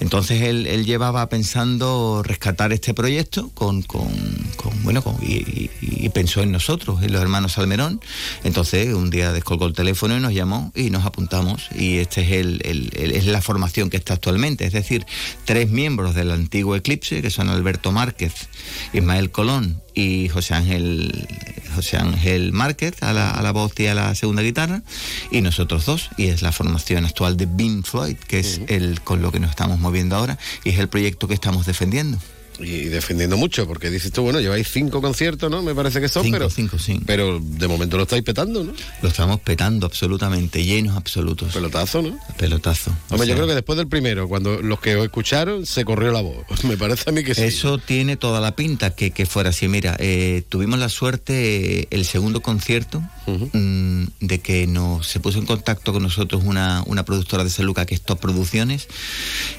[0.01, 4.09] Entonces él, él llevaba pensando rescatar este proyecto con, con,
[4.57, 8.01] con, bueno, con- y, y- y pensó en nosotros, en los hermanos Salmerón.
[8.45, 11.69] Entonces un día descolgó el teléfono y nos llamó y nos apuntamos.
[11.75, 14.65] Y este es el, el- el- es la formación que está actualmente.
[14.67, 15.07] Es decir,
[15.45, 18.49] tres miembros del antiguo Eclipse, que son Alberto Márquez,
[18.95, 21.29] Ismael Colón y José Ángel
[21.75, 24.83] José Ángel Márquez a la, a la voz y a la segunda guitarra.
[25.31, 29.21] Y nosotros dos y es la formación actual de Bean Floyd que es el con
[29.21, 32.19] lo que nos estamos moviendo ahora y es el proyecto que estamos defendiendo
[32.61, 35.63] Y defendiendo mucho, porque dices tú, bueno, lleváis cinco conciertos, ¿no?
[35.63, 37.01] Me parece que son, Cinco, pero, cinco, sí.
[37.07, 38.73] pero de momento lo estáis petando, ¿no?
[39.03, 42.19] lo estamos petando absolutamente llenos absolutos Pelotazo, ¿no?
[42.37, 45.85] pelotazo O Hombre, yo creo que después del primero, cuando los que os escucharon, se
[45.85, 46.45] corrió la voz.
[46.65, 47.43] Me parece a mí que sí.
[47.43, 49.69] Eso tiene toda la pinta que, que fuera así.
[49.69, 55.39] Mira, eh, tuvimos la suerte, eh, el segundo concierto, mm, de que nos, se puso
[55.39, 58.89] en contacto con nosotros una, una productora de San Lucas, que es Top Producciones,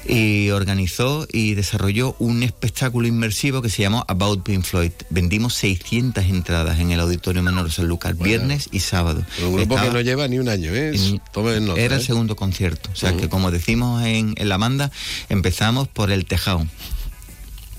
[0.06, 4.92] y organizó y desarrolló un espectáculo inmersivo que se llamó About Pink Floyd.
[5.10, 9.24] Vendimos 600 entradas en el Auditorio Menor de San Lucas, viernes y sábado.
[9.42, 10.92] Un grupo Estaba- que no lleva ni un año, ¿eh?
[10.94, 12.04] en- Tomen nota, era el ¿eh?
[12.04, 12.90] segundo concierto.
[12.92, 14.90] O sea que como decimos en, en la banda,
[15.28, 16.66] empezamos por el tejado.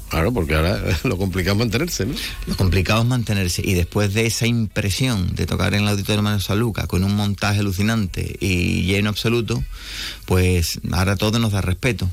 [0.10, 2.16] Claro, porque ahora lo complicado es mantenerse, ¿no?
[2.46, 3.62] Lo complicado es mantenerse.
[3.66, 7.16] Y después de esa impresión de tocar en el Auditorio Manuel San Lucas con un
[7.16, 9.64] montaje alucinante y lleno absoluto,
[10.26, 12.10] pues ahora todo nos da respeto.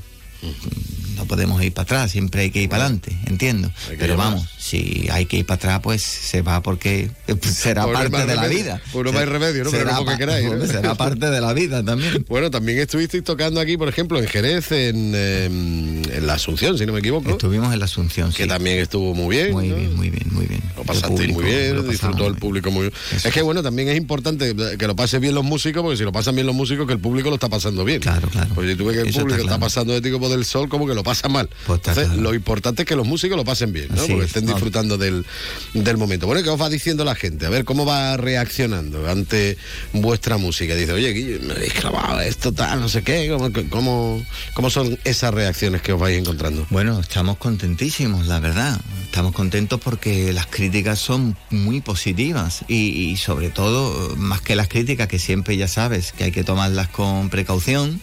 [1.15, 3.69] No podemos ir para atrás, siempre hay que ir para adelante, entiendo.
[3.89, 4.31] Que Pero más.
[4.31, 7.93] vamos, si hay que ir para atrás, pues se va porque eh, pues, será Por
[7.93, 8.81] parte de la vida.
[8.93, 9.69] Por no hay remedio, ¿no?
[9.71, 10.65] Pero Será no porque pa- queráis, ¿no?
[10.65, 12.25] Será parte de la vida también.
[12.29, 16.85] Bueno, también estuvisteis tocando aquí, por ejemplo, en Jerez, en, eh, en la Asunción, si
[16.85, 17.29] no me equivoco.
[17.31, 18.49] Estuvimos en la Asunción, Que sí.
[18.49, 19.51] también estuvo muy bien.
[19.51, 19.75] Muy ¿no?
[19.75, 20.61] bien, muy bien, muy bien.
[20.77, 22.93] Lo pasasteis muy bien, disfrutó el público muy bien.
[23.11, 26.13] Es que bueno, también es importante que lo pasen bien los músicos, porque si lo
[26.13, 27.99] pasan bien los músicos, que el público lo está pasando bien.
[27.99, 28.49] Claro, claro.
[28.55, 30.69] Porque si tú ves que el Eso público está pasando de ti como del sol,
[30.69, 31.49] como que lo pasa mal.
[31.67, 32.21] Pues Entonces, claro.
[32.21, 34.01] lo importante es que los músicos lo pasen bien, ¿no?
[34.01, 34.53] Así porque es, estén no.
[34.53, 35.25] disfrutando del,
[35.73, 36.25] del momento.
[36.25, 37.45] Bueno, ¿y ¿qué os va diciendo la gente?
[37.45, 39.57] A ver, ¿cómo va reaccionando ante
[39.93, 40.75] vuestra música?
[40.75, 43.29] Dice, oye, me habéis clavado esto, tal, no sé qué.
[43.29, 46.65] ¿Cómo, cómo, cómo son esas reacciones que os vais encontrando?
[46.69, 48.79] Bueno, estamos contentísimos, la verdad.
[49.05, 54.67] Estamos contentos porque las críticas son muy positivas y, y sobre todo, más que las
[54.67, 57.99] críticas, que siempre ya sabes que hay que tomarlas con precaución.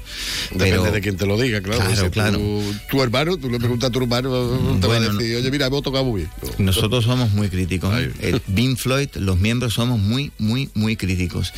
[0.50, 1.80] Depende pero- de quién te lo diga, claro.
[1.80, 2.38] Claro, claro.
[2.38, 4.30] Tu, tu hermano, tú le preguntas a tu hermano,
[4.80, 6.30] te va a Bueno, decir, oye, mira, hemos tocado muy bien.
[6.58, 6.64] No.
[6.66, 7.94] Nosotros somos muy críticos.
[7.98, 8.10] ¿eh?
[8.20, 11.52] El Floyd, los miembros somos muy, muy, muy críticos.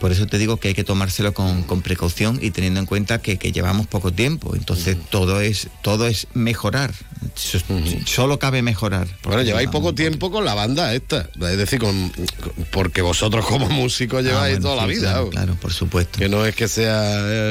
[0.00, 3.20] Por eso te digo que hay que tomárselo con, con precaución y teniendo en cuenta
[3.22, 4.54] que, que llevamos poco tiempo.
[4.56, 6.92] Entonces todo es todo es mejorar.
[7.34, 7.58] So-
[8.06, 9.06] Solo cabe mejorar.
[9.24, 11.28] Bueno, lleváis poco tiempo con la banda esta.
[11.40, 12.26] Es decir, con, con-
[12.70, 15.12] porque vosotros como músicos lleváis Ah, bueno, toda la vida.
[15.12, 16.18] Claro, claro, por supuesto.
[16.18, 17.02] Que no es que sea,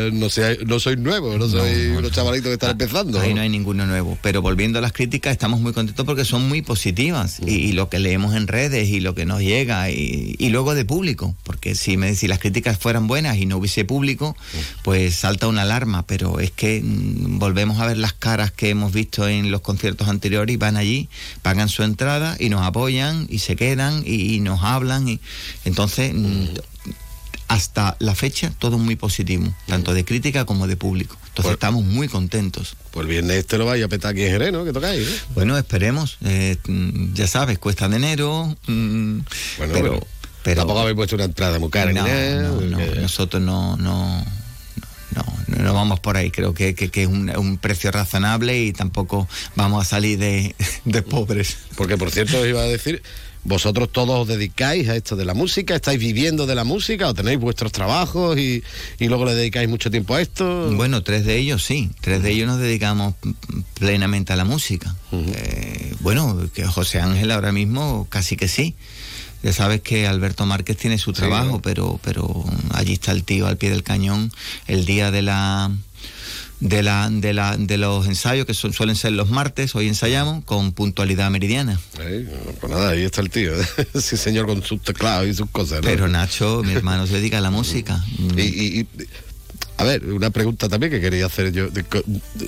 [0.07, 3.19] eh, no sea, no sois nuevos, no sois unos chavalitos que están empezando.
[3.19, 3.37] Ahí ¿no?
[3.37, 4.17] no hay ninguno nuevo.
[4.21, 7.39] Pero volviendo a las críticas, estamos muy contentos porque son muy positivas.
[7.45, 9.89] Y, y lo que leemos en redes y lo que nos llega.
[9.89, 11.35] Y, y luego de público.
[11.43, 14.35] Porque si, me, si las críticas fueran buenas y no hubiese público,
[14.83, 16.05] pues salta una alarma.
[16.05, 20.07] Pero es que mm, volvemos a ver las caras que hemos visto en los conciertos
[20.07, 21.09] anteriores y van allí,
[21.41, 25.07] pagan su entrada y nos apoyan y se quedan y, y nos hablan.
[25.07, 25.19] y
[25.65, 26.13] Entonces.
[26.13, 26.45] mm,
[27.49, 31.17] hasta la fecha todo muy positivo, tanto de crítica como de público.
[31.29, 32.75] Entonces estamos muy contentos.
[32.91, 34.63] Pues el viernes este lo vais a petar aquí en Jerez, ¿no?
[34.65, 35.15] Que tocáis, ¿no?
[35.35, 36.17] Bueno, esperemos.
[36.23, 38.55] Eh, mm, ya sabes, cuesta de enero.
[38.67, 39.19] mm,
[39.57, 40.07] Bueno, pero, pero,
[40.43, 42.41] pero- tampoco habéis puesto una entrada muy cara no, nada.
[42.43, 44.23] no, no, nosotros no, no,
[45.15, 46.29] no, no, no vamos por ahí.
[46.31, 50.55] Creo que, que- que es un, un precio razonable y tampoco vamos a salir de,
[50.85, 51.57] de pobres.
[51.75, 53.01] Porque, por cierto, os iba a decir,
[53.43, 57.13] vosotros todos os dedicáis a esto de la música, estáis viviendo de la música o
[57.13, 58.63] tenéis vuestros trabajos y,
[58.99, 60.71] y luego le dedicáis mucho tiempo a esto.
[60.75, 63.15] Bueno, tres de ellos sí, tres de ellos nos dedicamos
[63.75, 64.95] plenamente a la música.
[65.11, 68.75] Eh, bueno, que José Ángel ahora mismo casi que sí.
[69.41, 71.61] Ya sabes que Alberto Márquez tiene su Sí, trabajo, ¿no?
[71.61, 74.33] pero, pero allí está el tío al pie del cañón
[74.67, 75.71] el día de la
[76.59, 80.43] de la de la de los ensayos que son- suelen ser los martes, hoy ensayamos
[80.43, 81.79] con puntualidad meridiana.
[81.95, 82.25] Pues
[82.69, 83.53] nada, ahí está el tío.
[83.99, 85.81] sí, señor, con sus teclados y sus cosas.
[85.81, 85.87] ¿no?
[85.87, 88.03] Pero Nacho, mi hermano, se dedica a la música.
[88.35, 88.87] Y, y- y,
[89.77, 91.67] a ver, una pregunta también que quería hacer yo.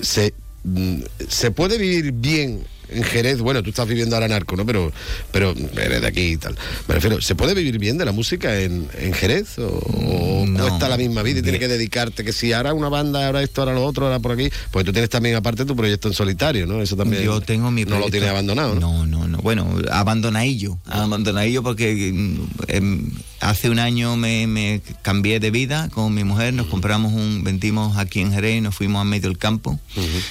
[0.02, 0.34] ¿Se,
[0.64, 2.64] mm, ¿Se puede vivir bien
[2.94, 4.64] en Jerez, bueno, tú estás viviendo ahora en Arco, ¿no?
[4.66, 4.92] Pero,
[5.30, 6.56] pero eres de aquí y tal.
[6.88, 9.58] Me refiero, ¿se puede vivir bien de la música en, en Jerez?
[9.58, 10.66] ¿O, o No.
[10.68, 13.62] cuesta la misma vida y tienes que dedicarte que si ahora una banda, ahora esto,
[13.62, 14.48] ahora lo otro, ahora por aquí?
[14.70, 16.82] Pues tú tienes también aparte tu proyecto en solitario, ¿no?
[16.82, 17.22] Eso también.
[17.22, 18.80] Yo tengo mi No lo proyecto- tienes abandonado, ¿no?
[18.80, 19.38] No, no, no.
[19.38, 20.78] Bueno, abandonadillo.
[20.86, 22.36] Abandonadillo porque mm,
[22.68, 26.52] em, hace un año me, me cambié de vida con mi mujer.
[26.54, 29.78] Nos compramos un, vendimos aquí en Jerez y nos fuimos a medio del campo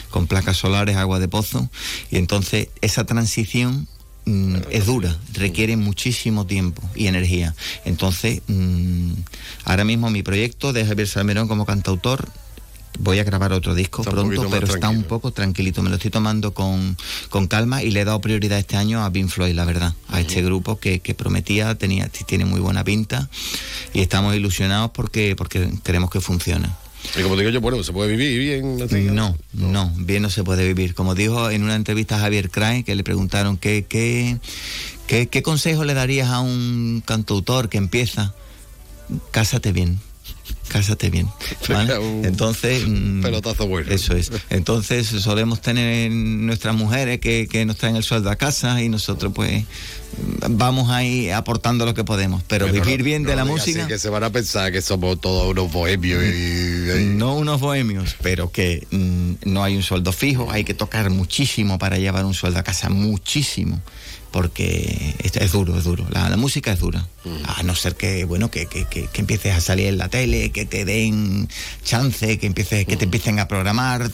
[0.09, 1.69] con placas solares, agua de pozo.
[2.11, 2.50] Y entonces
[2.81, 3.87] esa transición
[4.25, 7.55] mm, es dura, requiere muchísimo tiempo y energía.
[7.85, 9.13] Entonces, mm,
[9.65, 12.29] ahora mismo mi proyecto de Javier Salmerón como cantautor
[12.99, 15.81] Voy a grabar otro disco Está pronto, pero está un poco tranquilito.
[15.81, 16.97] Me lo estoy tomando con,
[17.29, 19.93] con calma y le he dado prioridad este año a Pink Floyd, la verdad.
[20.09, 23.29] A este grupo que, que prometía, tenía, tiene muy buena pinta
[23.93, 26.67] y estamos ilusionados porque, porque queremos que funcione.
[27.17, 28.81] Y como digo yo, bueno, ¿se puede vivir bien?
[28.81, 29.01] así?
[29.11, 30.93] No, no, bien no se puede vivir.
[30.93, 34.37] Como dijo en una entrevista a Javier Cray, que le preguntaron qué, qué,
[35.07, 38.33] qué, qué consejo le darías a un cantautor que empieza,
[39.31, 39.99] cásate bien.
[40.71, 41.27] Cásate bien.
[42.23, 42.87] Entonces.
[42.87, 43.91] mm, pelotazo bueno.
[43.91, 44.31] Eso es.
[44.49, 49.33] Entonces solemos tener nuestras mujeres que, que nos traen el sueldo a casa y nosotros,
[49.35, 49.65] pues,
[50.49, 52.41] vamos ahí aportando lo que podemos.
[52.47, 53.87] Pero vivir no- bien de la digas así, música.
[53.87, 57.03] que se van a pensar que somos todos unos bohemios y...
[57.15, 61.77] No unos bohemios, pero que mm, no hay un sueldo fijo, hay que tocar muchísimo
[61.79, 63.81] para llevar un sueldo a casa, muchísimo,
[64.31, 66.05] porque es, es duro, es duro.
[66.09, 67.07] La, la música es dura,
[67.45, 70.51] a no ser que, bueno, que, que- que- que empieces a salir en la tele,
[70.51, 71.47] que te den
[71.83, 74.09] chance, que empieces, que te empiecen a programar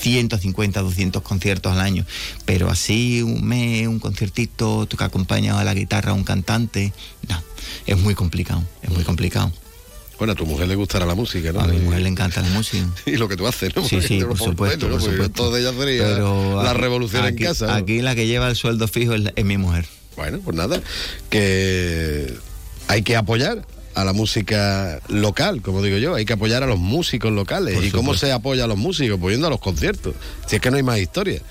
[0.00, 2.04] 150, 200 conciertos al año,
[2.44, 6.92] pero así un mes, un conciertito, tú que acompañas a la guitarra a un cantante,
[7.28, 7.42] no,
[7.86, 9.52] es muy complicado, es muy complicado.
[10.22, 11.58] Bueno, a tu mujer le gustará la música, ¿no?
[11.62, 12.86] A mi mujer le encanta la música.
[13.06, 13.82] Y lo que tú haces, ¿no?
[13.82, 15.34] Sí, Porque sí, por supuesto, bueno, por supuesto.
[15.34, 17.66] Todo ella sería Pero la revolución aquí- en casa.
[17.66, 17.72] ¿no?
[17.72, 19.84] Aquí la que lleva el sueldo fijo es, la- es mi mujer.
[20.14, 20.80] Bueno, pues nada,
[21.28, 22.32] que
[22.86, 23.66] hay que apoyar
[23.96, 27.74] a la música local, como digo yo, hay que apoyar a los músicos locales.
[27.74, 29.18] Por ¿Y cómo se apoya a los músicos?
[29.20, 30.14] Pues yendo a los conciertos.
[30.46, 31.42] Si es que no hay más historia.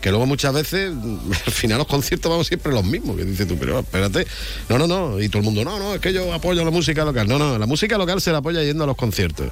[0.00, 0.92] Que luego muchas veces,
[1.46, 3.16] al final los conciertos vamos siempre los mismos.
[3.16, 4.26] Que dices tú, pero espérate.
[4.68, 5.20] No, no, no.
[5.20, 7.26] Y todo el mundo, no, no, es que yo apoyo la música local.
[7.28, 9.50] No, no, la música local se la apoya yendo a los conciertos.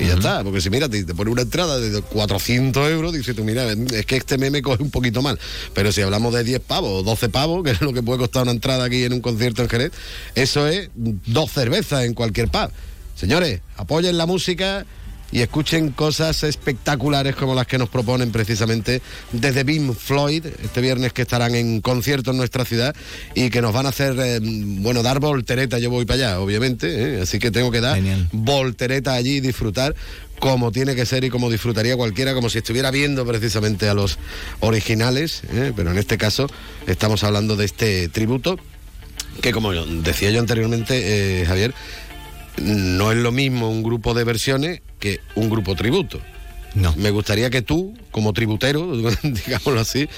[0.00, 3.36] Y ya está, porque si mira, te, te pone una entrada de 400 euros, dices
[3.36, 5.38] tú, mira, es que este meme coge un poquito mal.
[5.74, 8.44] Pero si hablamos de 10 pavos o 12 pavos, que es lo que puede costar
[8.44, 9.92] una entrada aquí en un concierto en Jerez,
[10.34, 12.70] eso es dos cervezas en cualquier pub.
[13.14, 14.86] Señores, apoyen la música
[15.32, 19.02] y escuchen cosas espectaculares como las que nos proponen precisamente
[19.32, 22.94] desde Bim Floyd, este viernes que estarán en concierto en nuestra ciudad
[23.34, 27.18] y que nos van a hacer, eh, bueno, dar voltereta, yo voy para allá, obviamente,
[27.18, 27.22] ¿eh?
[27.22, 28.00] así que tengo que dar
[28.32, 29.94] voltereta allí y disfrutar
[30.38, 34.18] como tiene que ser y como disfrutaría cualquiera, como si estuviera viendo precisamente a los
[34.60, 35.72] originales, ¿eh?
[35.76, 36.48] pero en este caso
[36.86, 38.58] estamos hablando de este tributo
[39.42, 41.72] que como decía yo anteriormente, Javier,
[42.60, 46.20] no es lo mismo un grupo de versiones que un grupo tributo.
[46.74, 46.94] No.
[46.96, 48.92] Me gustaría que tú, como tributero,
[49.22, 50.08] digámoslo así,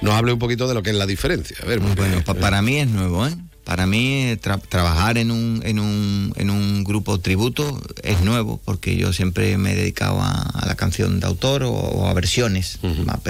[0.00, 1.56] nos hable un poquito de lo que es la diferencia.
[1.62, 3.34] A ver, Bueno, pa- para mí es nuevo, ¿eh?
[3.64, 8.60] Para mí eh, tra- trabajar en un, en, un, en un grupo tributo es nuevo,
[8.64, 12.12] porque yo siempre me he dedicado a, a la canción de autor o, o a
[12.12, 12.80] versiones,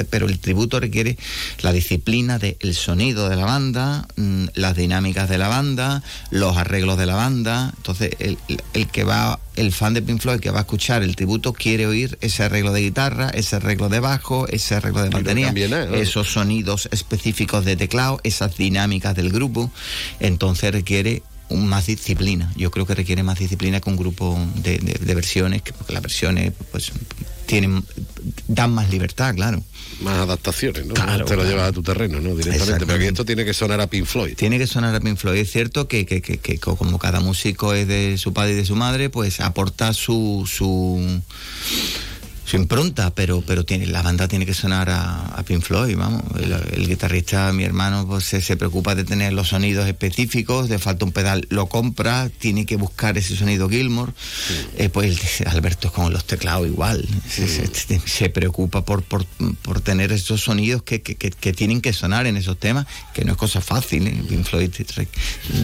[0.09, 1.19] pero el tributo requiere
[1.61, 6.97] la disciplina del sonido de la banda, mm, las dinámicas de la banda, los arreglos
[6.97, 7.73] de la banda.
[7.77, 8.39] Entonces, el-
[8.73, 11.87] el que va, el fan de Pink Floyd que va a escuchar el tributo quiere
[11.87, 15.49] oír ese arreglo de guitarra, ese arreglo de bajo, ese arreglo de batería,
[16.01, 19.71] esos sonidos específicos de teclado, esas dinámicas del grupo,
[20.21, 22.51] entonces requiere un- más disciplina.
[22.57, 25.93] Yo creo que requiere más disciplina que un grupo de, de- de versiones, que porque
[25.93, 26.91] las versiones pues
[27.47, 27.85] tienen
[28.49, 29.63] dan más libertad, claro.
[30.03, 30.95] Más adaptaciones, ¿no?
[30.95, 31.51] Claro, Te lo claro.
[31.51, 32.31] llevas a tu terreno, ¿no?
[32.35, 32.59] Directamente.
[32.61, 33.07] Pero Exactamente.
[33.09, 34.35] esto tiene que sonar a Pink Floyd.
[34.37, 35.39] Tiene que sonar a Pink Floyd.
[35.39, 38.65] Es cierto que, que- que- que como cada músico es de su padre y de
[38.67, 41.01] su madre, pues aporta su su,
[42.53, 46.23] su impronta, pero pero tiene la banda tiene que sonar a, a Pink Floyd, vamos.
[46.39, 50.79] El, el guitarrista, mi hermano, pues se, se preocupa de tener los sonidos específicos, le
[50.79, 54.13] falta un pedal, lo compra, tiene que buscar ese sonido Gilmore.
[54.77, 57.09] Eh, pues el- Alberto es con los teclados igual.
[57.27, 59.25] Se, se- se preocupa por, por,
[59.63, 63.25] por tener esos sonidos que, que- que- que tienen que sonar en esos temas, que
[63.25, 64.07] no es cosa fácil.
[64.07, 64.23] ¿eh?
[64.29, 65.09] Pink Floyd re-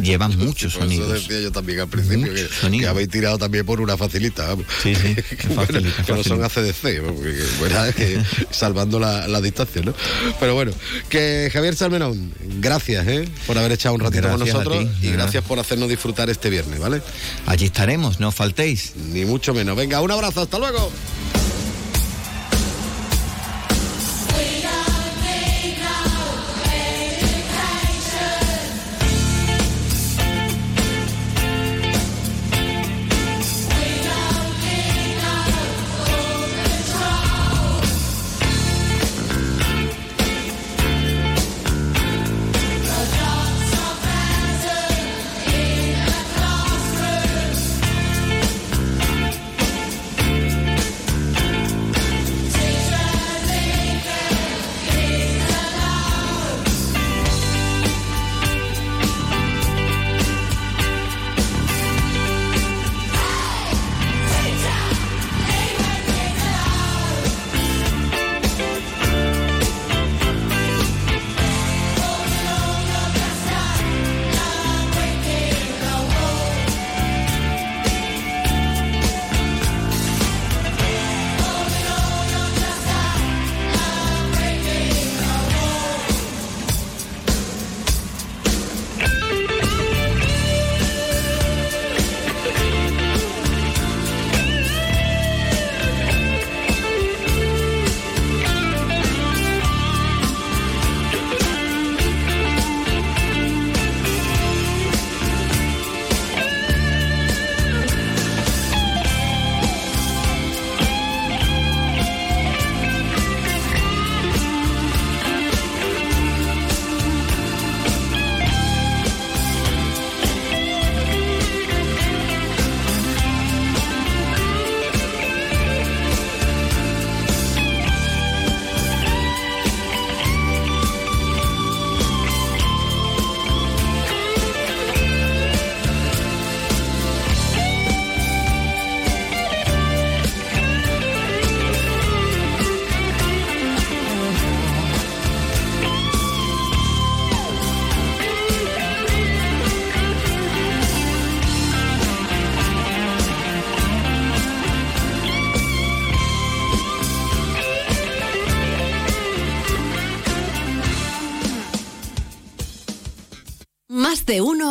[0.03, 1.13] lleva muchos Por eso sonidos.
[1.13, 4.57] decía yo también al principio que, habéis tirado también por una facilita.
[4.83, 6.43] Sí, sí, que, bueno, facilita, que no son.
[6.45, 9.95] ACDC, bueno, que salvando la, la distancia, ¿no?
[10.41, 10.73] Pero bueno,
[11.09, 13.29] que Javier Salmerón, gracias ¿eh?
[13.47, 16.51] por haber echado un ratito Gracias con nosotros ti, y gracias por hacernos disfrutar este
[16.51, 17.03] viernes, ¿vale?
[17.47, 18.93] Allí estaremos, no os faltéis.
[19.13, 19.77] Ni mucho menos.
[19.77, 20.91] Venga, un abrazo, hasta luego.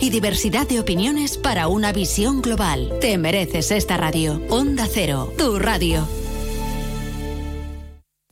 [0.00, 2.92] y diversidad de opiniones para una visión global.
[3.00, 4.42] Te mereces esta radio.
[4.48, 5.32] Onda Cero.
[5.36, 6.06] Tu radio.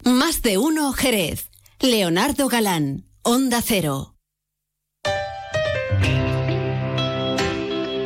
[0.05, 1.51] Más de uno Jerez.
[1.81, 3.05] Leonardo Galán.
[3.23, 4.15] Onda Cero.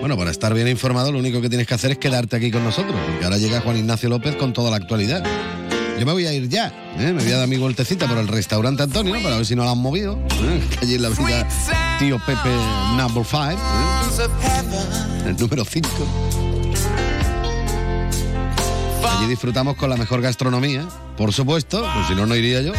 [0.00, 2.64] Bueno, para estar bien informado, lo único que tienes que hacer es quedarte aquí con
[2.64, 5.24] nosotros, porque ahora llega Juan Ignacio López con toda la actualidad.
[5.98, 7.12] Yo me voy a ir ya, ¿eh?
[7.12, 9.70] me voy a dar mi vueltecita por el restaurante Antonio para ver si no lo
[9.70, 10.18] han movido.
[10.42, 10.60] ¿eh?
[10.82, 11.46] Allí en la avenida
[11.98, 12.50] Tío Pepe
[12.96, 13.46] Number 5,
[15.26, 15.88] el número 5.
[19.10, 22.72] Allí disfrutamos con la mejor gastronomía, por supuesto, pues si no, no iría yo.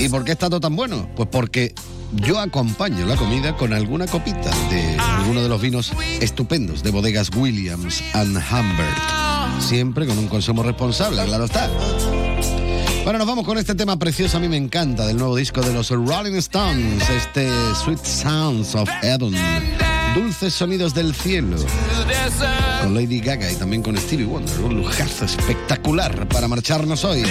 [0.00, 1.10] ¿Y por qué está todo tan bueno?
[1.16, 1.74] Pues porque
[2.12, 7.30] yo acompaño la comida con alguna copita de alguno de los vinos estupendos de bodegas
[7.34, 9.27] Williams and Humbert.
[9.60, 11.68] Siempre con un consumo responsable, claro está.
[13.04, 15.72] Bueno, nos vamos con este tema precioso, a mí me encanta, del nuevo disco de
[15.72, 19.34] los Rolling Stones, este Sweet Sounds of Heaven,
[20.14, 21.56] Dulces Sonidos del Cielo,
[22.82, 27.22] con Lady Gaga y también con Stevie Wonder, un lujazo espectacular para marcharnos hoy.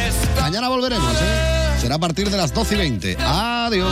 [0.42, 1.78] Mañana volveremos, ¿eh?
[1.80, 3.18] Será a partir de las 12 y 20.
[3.20, 3.92] Adiós.